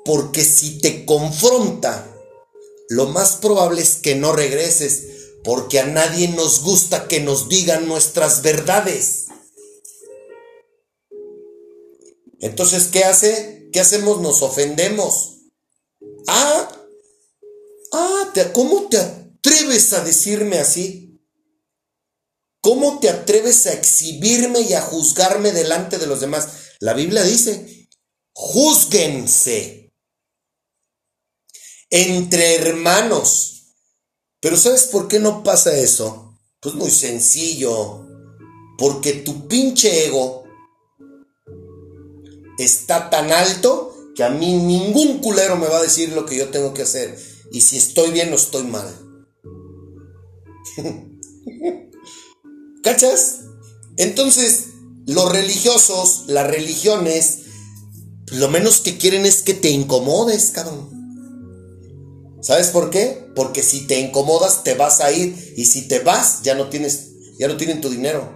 [0.04, 2.04] Porque si te confronta,
[2.88, 5.04] lo más probable es que no regreses,
[5.44, 9.26] porque a nadie nos gusta que nos digan nuestras verdades.
[12.40, 13.68] Entonces, ¿qué hace?
[13.72, 14.20] ¿Qué hacemos?
[14.20, 15.36] Nos ofendemos.
[16.26, 16.86] Ah,
[17.92, 21.07] ah, ¿cómo te atreves a decirme así?
[22.68, 26.74] ¿Cómo te atreves a exhibirme y a juzgarme delante de los demás?
[26.80, 27.88] La Biblia dice,
[28.34, 29.90] juzguense
[31.88, 33.72] entre hermanos.
[34.42, 36.38] Pero ¿sabes por qué no pasa eso?
[36.60, 38.06] Pues muy sencillo.
[38.76, 40.44] Porque tu pinche ego
[42.58, 46.50] está tan alto que a mí ningún culero me va a decir lo que yo
[46.50, 47.18] tengo que hacer.
[47.50, 48.94] Y si estoy bien o estoy mal.
[52.88, 53.40] ¿Cachas?
[53.98, 54.68] Entonces,
[55.06, 57.40] los religiosos, las religiones,
[58.32, 60.88] lo menos que quieren es que te incomodes, cabrón.
[62.40, 63.30] ¿Sabes por qué?
[63.34, 67.10] Porque si te incomodas te vas a ir y si te vas ya no tienes
[67.38, 68.32] ya no tienen tu dinero.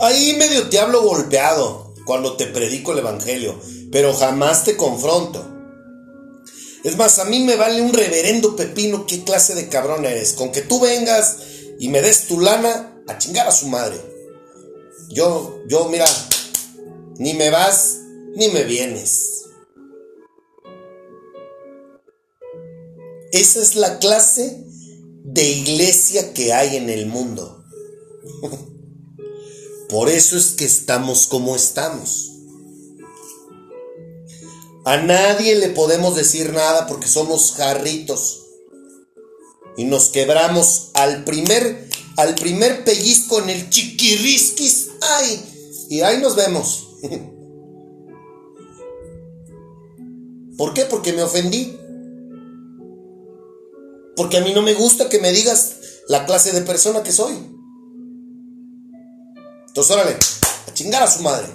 [0.00, 3.58] Ahí medio te hablo golpeado cuando te predico el Evangelio,
[3.90, 5.57] pero jamás te confronto.
[6.84, 10.32] Es más, a mí me vale un reverendo pepino qué clase de cabrón eres.
[10.32, 11.36] Con que tú vengas
[11.78, 14.00] y me des tu lana a chingar a su madre.
[15.08, 16.06] Yo, yo, mira,
[17.18, 17.98] ni me vas
[18.36, 19.44] ni me vienes.
[23.32, 24.64] Esa es la clase
[25.24, 27.64] de iglesia que hay en el mundo.
[29.88, 32.27] Por eso es que estamos como estamos.
[34.88, 38.46] A nadie le podemos decir nada porque somos jarritos.
[39.76, 41.86] Y nos quebramos al primer,
[42.16, 44.88] al primer pellizco en el chiquirrisquis.
[45.02, 45.44] ¡Ay!
[45.90, 46.88] Y ahí nos vemos.
[50.56, 50.86] ¿Por qué?
[50.86, 51.78] Porque me ofendí.
[54.16, 55.76] Porque a mí no me gusta que me digas
[56.08, 57.34] la clase de persona que soy.
[59.66, 60.16] Entonces, órale,
[60.66, 61.48] a chingar a su madre.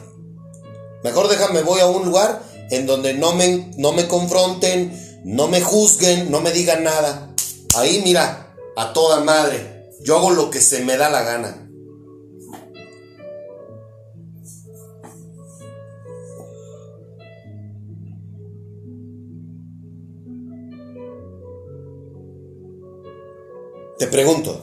[1.04, 4.92] Mejor déjame, voy a un lugar en donde no me, no me confronten,
[5.24, 7.34] no me juzguen, no me digan nada.
[7.76, 9.92] Ahí, mira, a toda madre.
[10.02, 11.60] Yo hago lo que se me da la gana.
[23.98, 24.62] Te pregunto,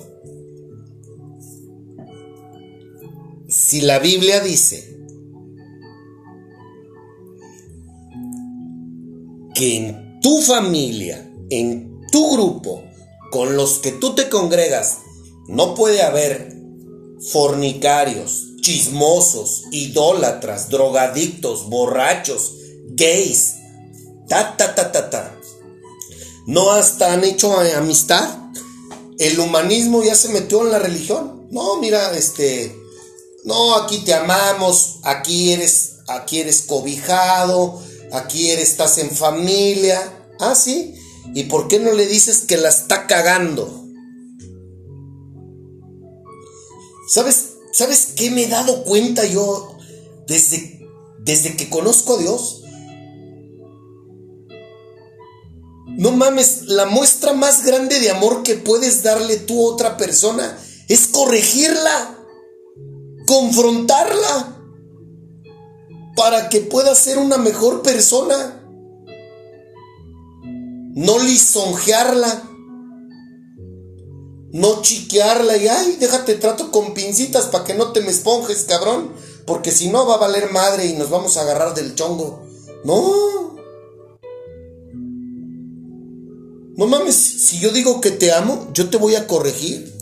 [3.48, 4.99] si la Biblia dice
[9.60, 12.82] que en tu familia, en tu grupo,
[13.30, 15.00] con los que tú te congregas,
[15.48, 16.56] no puede haber
[17.30, 22.54] fornicarios, chismosos, idólatras, drogadictos, borrachos,
[22.92, 23.56] gays,
[24.30, 25.38] ta, ta, ta, ta, ta.
[26.46, 28.38] ¿No hasta han hecho amistad?
[29.18, 31.48] El humanismo ya se metió en la religión.
[31.50, 32.74] No, mira, este,
[33.44, 37.82] no, aquí te amamos, aquí eres, aquí eres cobijado,
[38.12, 40.00] aquí estás en familia.
[40.38, 40.94] Ah, sí.
[41.34, 43.84] ¿Y por qué no le dices que la está cagando?
[47.08, 47.54] ¿Sabes?
[47.72, 49.76] ¿Sabes qué me he dado cuenta yo
[50.26, 50.88] desde,
[51.18, 52.62] desde que conozco a Dios?
[55.86, 60.58] No mames, la muestra más grande de amor que puedes darle tú a otra persona
[60.88, 62.18] es corregirla,
[63.26, 64.59] confrontarla,
[66.16, 68.56] para que pueda ser una mejor persona.
[70.92, 72.50] No lisonjearla,
[74.52, 79.12] no chiquearla y ay, déjate trato con pincitas para que no te me esponjes, cabrón,
[79.46, 82.42] porque si no va a valer madre y nos vamos a agarrar del chongo.
[82.84, 83.56] No.
[86.76, 89.99] No mames, si yo digo que te amo, yo te voy a corregir.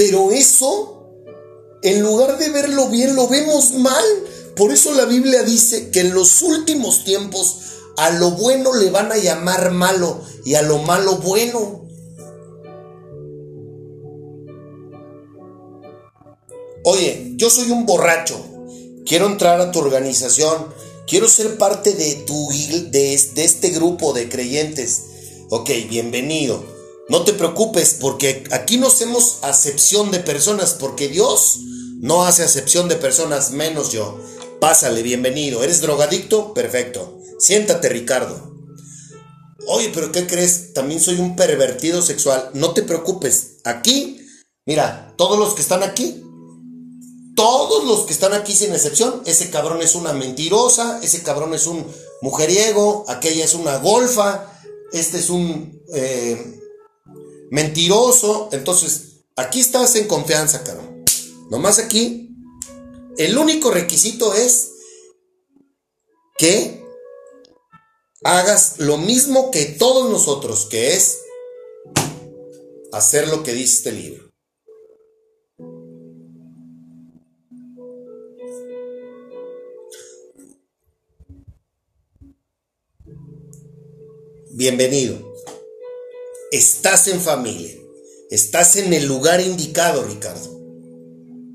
[0.00, 1.26] Pero eso,
[1.82, 4.02] en lugar de verlo bien, lo vemos mal.
[4.56, 7.58] Por eso la Biblia dice que en los últimos tiempos
[7.98, 11.86] a lo bueno le van a llamar malo y a lo malo bueno.
[16.84, 18.42] Oye, yo soy un borracho,
[19.04, 20.68] quiero entrar a tu organización,
[21.06, 22.48] quiero ser parte de, tu,
[22.90, 25.02] de, de este grupo de creyentes.
[25.50, 26.79] Ok, bienvenido.
[27.10, 31.58] No te preocupes porque aquí no hacemos acepción de personas porque Dios
[31.98, 34.20] no hace acepción de personas menos yo.
[34.60, 35.64] Pásale, bienvenido.
[35.64, 36.54] ¿Eres drogadicto?
[36.54, 37.18] Perfecto.
[37.40, 38.54] Siéntate, Ricardo.
[39.66, 40.72] Oye, pero ¿qué crees?
[40.72, 42.50] También soy un pervertido sexual.
[42.54, 43.56] No te preocupes.
[43.64, 44.20] Aquí,
[44.64, 46.22] mira, todos los que están aquí,
[47.34, 51.66] todos los que están aquí sin excepción, ese cabrón es una mentirosa, ese cabrón es
[51.66, 51.84] un
[52.22, 54.48] mujeriego, aquella es una golfa,
[54.92, 55.76] este es un...
[55.92, 56.58] Eh,
[57.50, 58.48] mentiroso.
[58.52, 61.04] Entonces, aquí estás en confianza, cabrón.
[61.50, 62.30] Nomás aquí,
[63.18, 64.70] el único requisito es
[66.38, 66.82] que
[68.24, 71.18] hagas lo mismo que todos nosotros, que es
[72.92, 74.30] hacer lo que dice este libro.
[84.52, 85.29] Bienvenido.
[86.50, 87.72] Estás en familia.
[88.28, 90.58] Estás en el lugar indicado, Ricardo.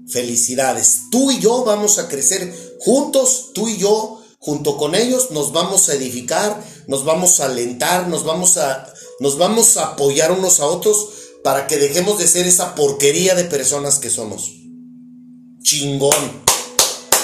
[0.07, 1.01] Felicidades.
[1.11, 5.89] Tú y yo vamos a crecer juntos, tú y yo, junto con ellos, nos vamos
[5.89, 10.65] a edificar, nos vamos a alentar, nos vamos a, nos vamos a apoyar unos a
[10.67, 11.09] otros
[11.43, 14.49] para que dejemos de ser esa porquería de personas que somos.
[15.61, 16.45] Chingón.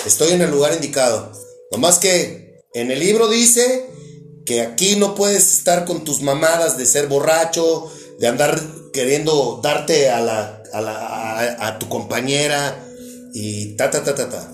[0.05, 1.31] Estoy en el lugar indicado.
[1.71, 3.89] Nomás que en el libro dice
[4.45, 8.61] que aquí no puedes estar con tus mamadas de ser borracho, de andar
[8.93, 10.63] queriendo darte a, la,
[11.59, 12.87] a, tu compañera
[13.33, 14.53] y ta, ta, ta, ta, ta.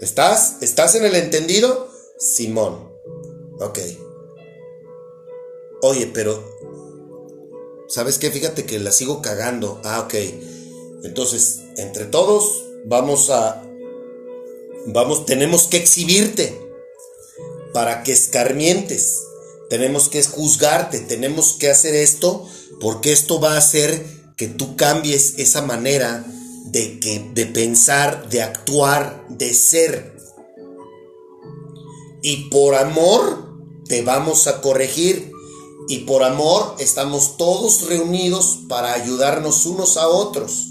[0.00, 0.56] ¿Estás?
[0.60, 1.90] ¿Estás en el entendido?
[2.18, 2.90] Simón.
[3.60, 3.78] Ok.
[5.82, 6.58] Oye, pero...
[7.88, 8.30] ¿Sabes qué?
[8.30, 9.80] Fíjate que la sigo cagando.
[9.84, 10.14] Ah, ok.
[11.04, 13.62] Entonces, entre todos, vamos a...
[14.86, 16.69] Vamos, tenemos que exhibirte
[17.72, 19.20] para que escarmientes.
[19.68, 22.46] Tenemos que juzgarte, tenemos que hacer esto
[22.80, 24.04] porque esto va a hacer
[24.36, 26.24] que tú cambies esa manera
[26.66, 30.16] de, que, de pensar, de actuar, de ser.
[32.22, 33.50] Y por amor
[33.86, 35.30] te vamos a corregir.
[35.88, 40.68] Y por amor estamos todos reunidos para ayudarnos unos a otros.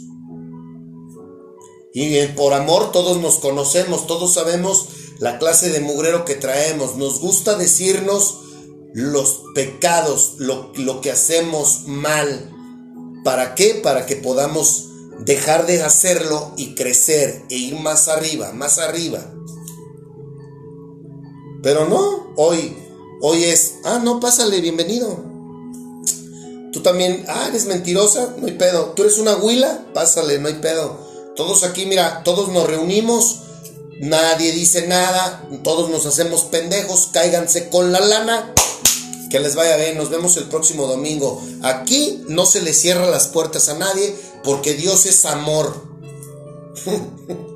[1.93, 4.87] Y por amor todos nos conocemos, todos sabemos
[5.19, 6.95] la clase de mugrero que traemos.
[6.95, 8.39] Nos gusta decirnos
[8.93, 12.51] los pecados, lo, lo que hacemos mal.
[13.23, 13.75] ¿Para qué?
[13.75, 14.87] Para que podamos
[15.19, 19.33] dejar de hacerlo y crecer e ir más arriba, más arriba.
[21.61, 22.77] Pero no, hoy,
[23.21, 25.25] hoy es, ah, no, pásale, bienvenido.
[26.71, 28.93] Tú también, ah, eres mentirosa, no hay pedo.
[28.95, 30.97] Tú eres una huila, pásale, no hay pedo.
[31.35, 33.41] Todos aquí, mira, todos nos reunimos
[33.99, 38.53] Nadie dice nada, todos nos hacemos pendejos, cáiganse con la lana.
[39.29, 41.43] Que les vaya bien, nos vemos el próximo domingo.
[41.61, 45.89] Aquí no se le cierra las puertas a nadie porque Dios es amor.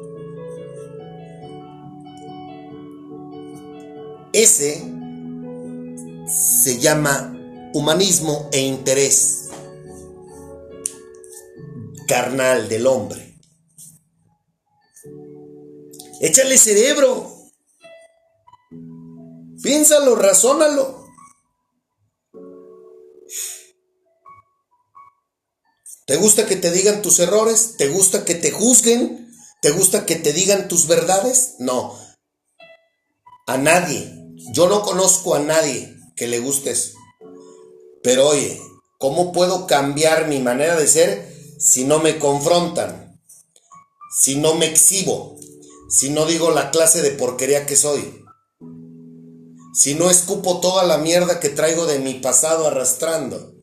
[4.34, 4.84] Ese
[6.28, 7.34] se llama
[7.74, 9.50] humanismo e interés
[12.08, 13.23] carnal del hombre.
[16.24, 17.30] Échale cerebro.
[19.62, 21.06] Piénsalo, razónalo.
[26.08, 27.76] ¿Te gusta que te digan tus errores?
[27.78, 29.34] ¿Te gusta que te juzguen?
[29.62, 31.56] ¿Te gusta que te digan tus verdades?
[31.60, 32.00] No.
[33.46, 34.10] A nadie.
[34.54, 36.94] Yo no conozco a nadie que le guste eso.
[38.02, 38.62] Pero oye,
[38.98, 43.22] ¿cómo puedo cambiar mi manera de ser si no me confrontan?
[44.18, 45.34] Si no me exhibo,
[45.94, 48.24] si no digo la clase de porquería que soy
[49.74, 53.56] si no escupo toda la mierda que traigo de mi pasado arrastrando?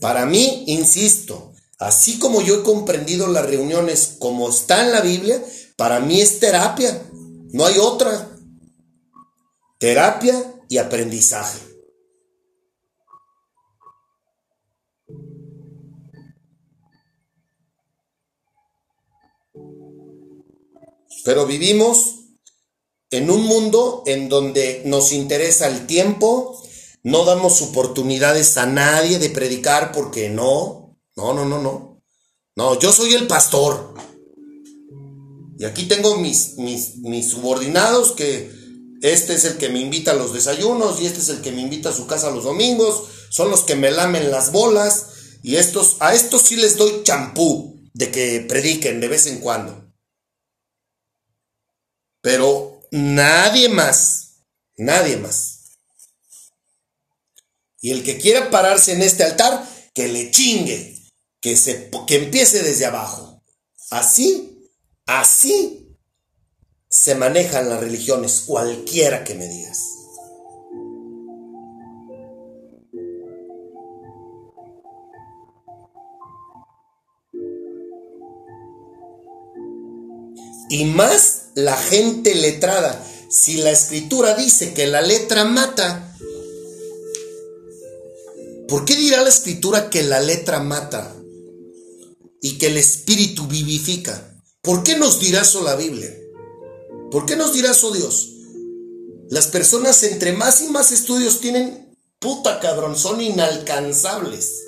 [0.00, 5.42] Para mí, insisto, así como yo he comprendido las reuniones como está en la Biblia,
[5.76, 7.08] para mí es terapia,
[7.52, 8.30] no hay otra.
[9.78, 11.65] Terapia y aprendizaje.
[21.26, 22.20] Pero vivimos
[23.10, 26.56] en un mundo en donde nos interesa el tiempo,
[27.02, 32.00] no damos oportunidades a nadie de predicar porque no, no, no, no, no.
[32.54, 33.94] No, yo soy el pastor.
[35.58, 38.48] Y aquí tengo mis, mis, subordinados que
[39.02, 41.62] este es el que me invita a los desayunos y este es el que me
[41.62, 45.06] invita a su casa los domingos, son los que me lamen las bolas
[45.42, 49.85] y estos, a estos sí les doy champú de que prediquen de vez en cuando.
[52.26, 54.42] Pero nadie más,
[54.76, 55.76] nadie más.
[57.80, 59.64] Y el que quiera pararse en este altar,
[59.94, 60.98] que le chingue,
[61.40, 63.44] que, se, que empiece desde abajo.
[63.90, 64.68] Así,
[65.06, 65.96] así
[66.90, 69.78] se manejan las religiones, cualquiera que me digas.
[80.68, 83.04] Y más la gente letrada.
[83.30, 86.16] Si la escritura dice que la letra mata,
[88.68, 91.14] ¿por qué dirá la escritura que la letra mata
[92.40, 94.40] y que el espíritu vivifica?
[94.62, 96.14] ¿Por qué nos dirá eso la Biblia?
[97.10, 98.32] ¿Por qué nos dirá eso Dios?
[99.30, 104.65] Las personas entre más y más estudios tienen, puta cabrón, son inalcanzables.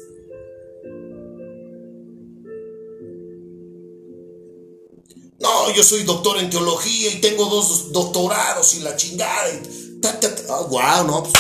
[5.74, 9.50] Yo soy doctor en teología y tengo dos doctorados y la chingada.
[9.50, 9.98] Y
[10.68, 11.22] wow, no.
[11.22, 11.34] Pues,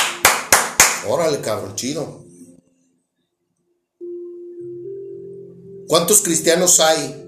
[1.06, 2.24] órale, cabrón, chido.
[5.88, 7.24] ¿Cuántos cristianos hay?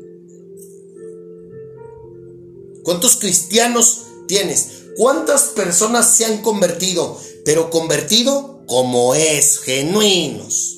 [2.82, 4.84] ¿Cuántos cristianos tienes?
[4.96, 7.16] ¿Cuántas personas se han convertido?
[7.44, 10.76] Pero convertido como es, genuinos.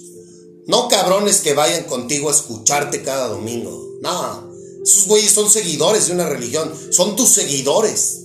[0.66, 3.98] No cabrones que vayan contigo a escucharte cada domingo.
[4.00, 4.51] No.
[4.82, 8.20] Esos güeyes son seguidores de una religión, son tus seguidores.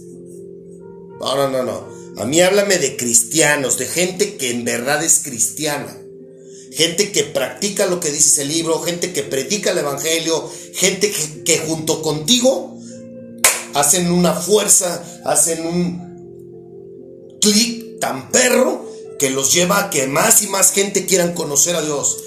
[1.19, 1.87] No, no, no, no.
[2.17, 5.95] A mí háblame de cristianos, de gente que en verdad es cristiana.
[6.71, 11.43] Gente que practica lo que dice ese libro, gente que predica el Evangelio, gente que,
[11.43, 12.77] que junto contigo
[13.73, 18.85] hacen una fuerza, hacen un clic tan perro
[19.19, 22.17] que los lleva a que más y más gente quieran conocer a Dios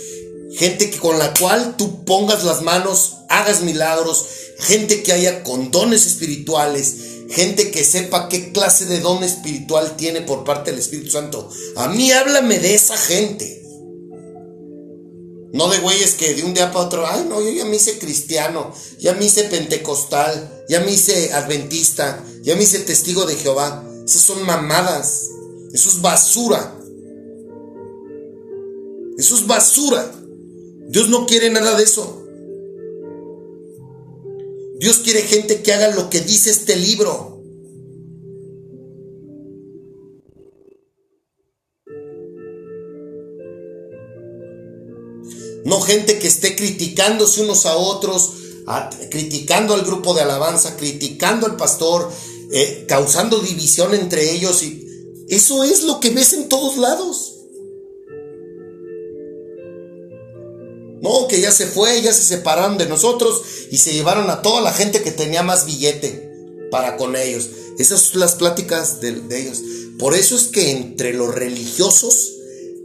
[0.57, 4.27] gente que con la cual tú pongas las manos, hagas milagros,
[4.59, 6.97] gente que haya con dones espirituales,
[7.31, 11.49] gente que sepa qué clase de don espiritual tiene por parte del Espíritu Santo.
[11.77, 13.57] A mí háblame de esa gente.
[15.53, 17.99] No de güeyes que de un día para otro, ay no, yo ya me hice
[17.99, 23.85] cristiano, ya me hice pentecostal, ya me hice adventista, ya me hice testigo de Jehová.
[24.05, 25.29] Esas son mamadas.
[25.73, 26.77] Eso es basura.
[29.19, 30.20] Eso es basura.
[30.91, 32.27] Dios no quiere nada de eso.
[34.81, 37.41] Dios quiere gente que haga lo que dice este libro.
[45.65, 48.33] No gente que esté criticándose unos a otros,
[49.13, 52.11] criticando al grupo de alabanza, criticando al pastor,
[52.51, 54.61] eh, causando división entre ellos.
[54.65, 54.85] Y
[55.29, 57.30] eso es lo que ves en todos lados.
[61.29, 64.73] Que ya se fue, ya se separaron de nosotros y se llevaron a toda la
[64.73, 66.31] gente que tenía más billete
[66.71, 67.49] para con ellos.
[67.79, 69.63] Esas son las pláticas de, ellos.
[69.99, 72.33] Por eso es que entre los religiosos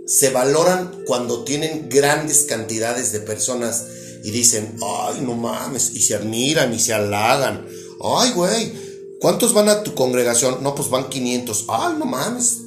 [0.06, 3.86] se valoran cuando tienen grandes cantidades de personas
[4.24, 7.66] y dicen, ay, no mames, y se admiran y se halagan.
[8.02, 8.74] Ay, güey,
[9.20, 10.64] ¿cuántos van a tu congregación?
[10.64, 11.66] No, pues van 500.
[11.68, 12.58] Ay, no mames.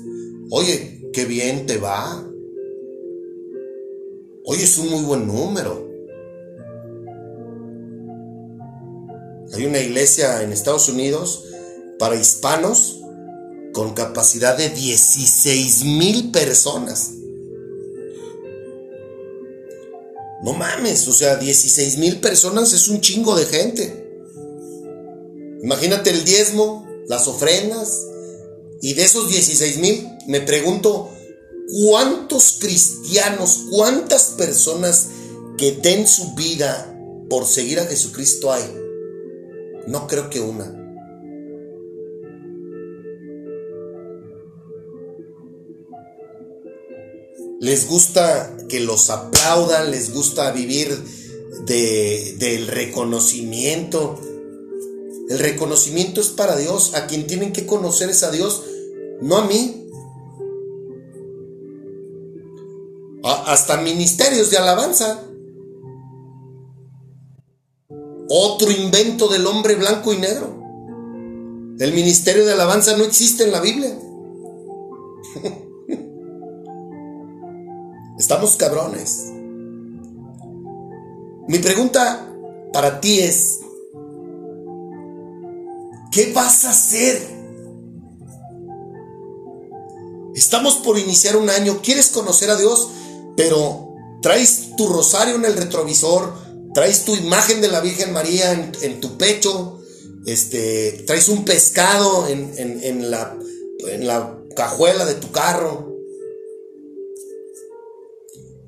[0.51, 2.28] Oye, qué bien te va.
[4.51, 5.87] Hoy es un muy buen número.
[9.53, 11.45] Hay una iglesia en Estados Unidos
[11.99, 13.01] para hispanos
[13.75, 17.11] con capacidad de 16 mil personas.
[20.43, 24.23] No mames, o sea, 16 mil personas es un chingo de gente.
[25.63, 28.07] Imagínate el diezmo, las ofrendas,
[28.81, 31.11] Y de esos 16 mil, me pregunto,
[31.69, 35.09] ¿cuántos cristianos, cuántas personas
[35.57, 36.95] que den su vida
[37.29, 38.65] por seguir a Jesucristo hay?
[39.87, 40.75] No creo que una.
[47.61, 50.97] Les gusta que los aplaudan, les gusta vivir
[51.67, 54.19] del reconocimiento.
[55.29, 56.95] El reconocimiento es para Dios.
[56.95, 58.63] A quien tienen que conocer es a Dios,
[59.21, 59.78] no a mí.
[63.25, 65.23] Hasta ministerios de alabanza.
[68.29, 70.59] Otro invento del hombre blanco y negro.
[71.79, 73.97] El ministerio de alabanza no existe en la Biblia.
[78.19, 79.33] Estamos cabrones.
[81.47, 82.29] Mi pregunta
[82.73, 83.61] para ti es,
[86.11, 87.39] ¿qué vas a hacer?
[90.35, 92.89] Estamos por iniciar un año, quieres conocer a Dios,
[93.39, 96.35] pero traes tu rosario en el retrovisor,
[96.75, 99.81] traes tu imagen de la Virgen María en, tu pecho,
[100.27, 103.39] este, traes un pescado en, la,
[103.87, 105.97] en la cajuela de tu carro,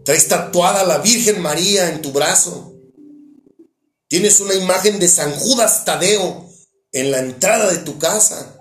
[0.05, 2.73] traes tatuada la Virgen María en tu brazo,
[4.07, 6.49] tienes una imagen de San Judas Tadeo
[6.93, 8.57] en la entrada de tu casa,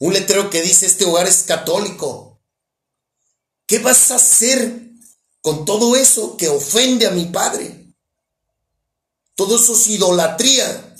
[0.00, 2.42] un letrero que dice este hogar es católico.
[3.68, 4.89] ¿Qué vas a hacer
[5.40, 7.94] con todo eso que ofende a mi Padre?
[9.34, 10.96] Todo eso es idolatría.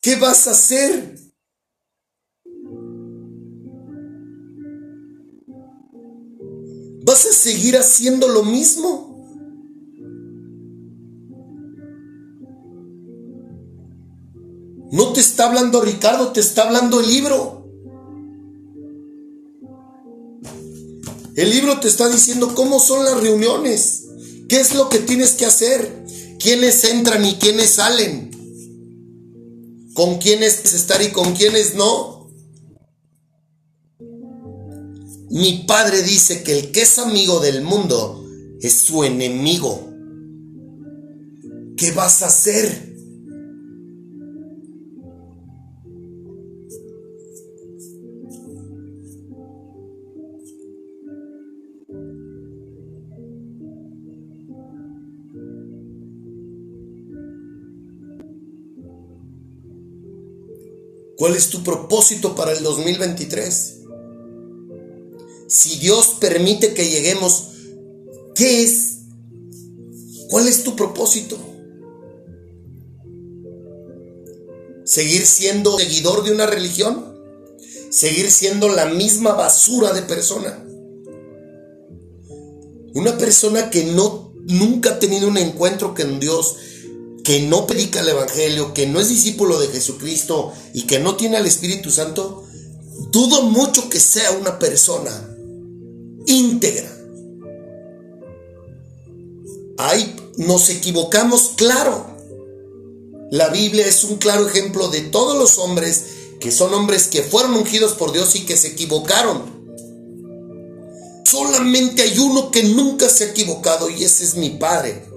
[0.00, 1.18] ¿Qué vas a hacer?
[7.06, 9.14] ¿Vas a seguir haciendo lo mismo?
[14.90, 17.53] No te está hablando Ricardo, te está hablando el libro.
[21.36, 24.04] El libro te está diciendo cómo son las reuniones.
[24.48, 26.04] ¿Qué es lo que tienes que hacer?
[26.38, 28.30] ¿Quiénes entran y quiénes salen?
[29.94, 32.30] ¿Con quiénes estar y con quiénes no?
[35.30, 38.24] Mi padre dice que el que es amigo del mundo
[38.60, 39.90] es su enemigo.
[41.76, 42.93] ¿Qué vas a hacer?
[61.16, 63.74] ¿Cuál es tu propósito para el 2023?
[65.46, 67.48] Si Dios permite que lleguemos,
[68.34, 68.98] ¿qué es?
[70.28, 71.38] ¿Cuál es tu propósito?
[74.84, 77.14] ¿Seguir siendo seguidor de una religión?
[77.90, 80.64] ¿Seguir siendo la misma basura de persona?
[82.94, 86.56] Una persona que no nunca ha tenido un encuentro con Dios,
[87.24, 91.38] que no predica el Evangelio, que no es discípulo de Jesucristo y que no tiene
[91.38, 92.44] al Espíritu Santo,
[93.10, 95.34] dudo mucho que sea una persona
[96.26, 96.90] íntegra.
[99.78, 102.06] Ahí nos equivocamos, claro.
[103.30, 106.04] La Biblia es un claro ejemplo de todos los hombres
[106.40, 109.64] que son hombres que fueron ungidos por Dios y que se equivocaron.
[111.24, 115.13] Solamente hay uno que nunca se ha equivocado y ese es mi Padre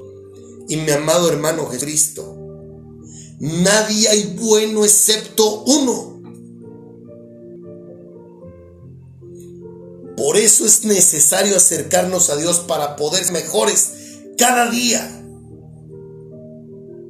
[0.68, 2.36] y mi amado hermano Jesucristo.
[3.40, 6.18] Nadie hay bueno excepto uno.
[10.18, 13.92] Por eso es necesario acercarnos a Dios para poder ser mejores
[14.38, 15.24] cada día,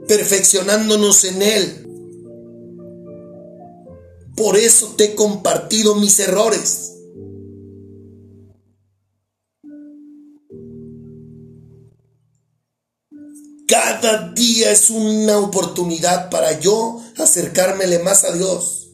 [0.07, 1.83] perfeccionándonos en Él.
[4.35, 6.96] Por eso te he compartido mis errores
[14.07, 18.93] Cada día es una oportunidad para yo acercármele más a Dios.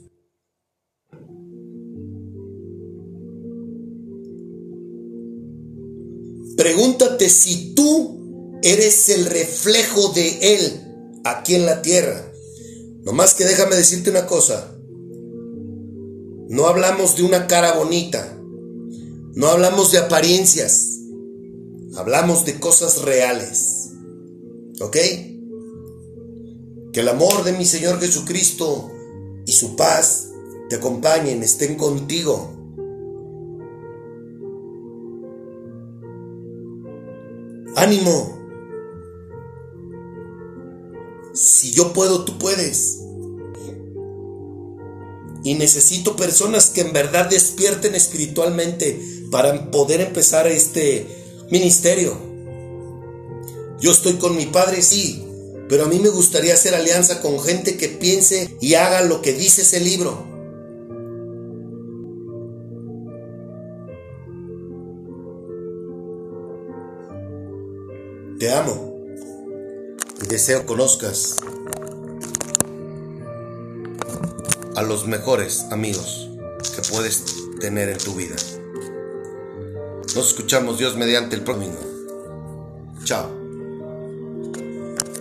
[6.57, 12.34] Pregúntate si tú eres el reflejo de Él aquí en la tierra.
[13.03, 14.76] Nomás que déjame decirte una cosa.
[16.49, 18.36] No hablamos de una cara bonita.
[19.36, 20.97] No hablamos de apariencias.
[21.97, 23.92] Hablamos de cosas reales.
[24.82, 24.97] ¿Ok?
[26.91, 28.91] Que el amor de mi Señor Jesucristo
[29.45, 30.30] y su paz
[30.69, 32.51] te acompañen, estén contigo.
[37.76, 38.39] Ánimo.
[41.34, 42.99] Si yo puedo, tú puedes.
[45.43, 51.05] Y necesito personas que en verdad despierten espiritualmente para poder empezar este
[51.51, 52.32] ministerio.
[53.84, 55.21] Yo estoy con mi padre, sí,
[55.67, 59.34] pero a mí me gustaría hacer alianza con gente que piense y haga lo que
[59.34, 60.25] dice ese libro.
[68.39, 69.05] Te amo
[70.23, 71.41] y deseo conozcas
[74.77, 76.29] a los mejores amigos
[76.73, 77.21] que puedes
[77.59, 78.38] tener en tu vida.
[80.15, 81.75] Nos escuchamos Dios mediante el próximo.
[83.03, 83.42] Chao.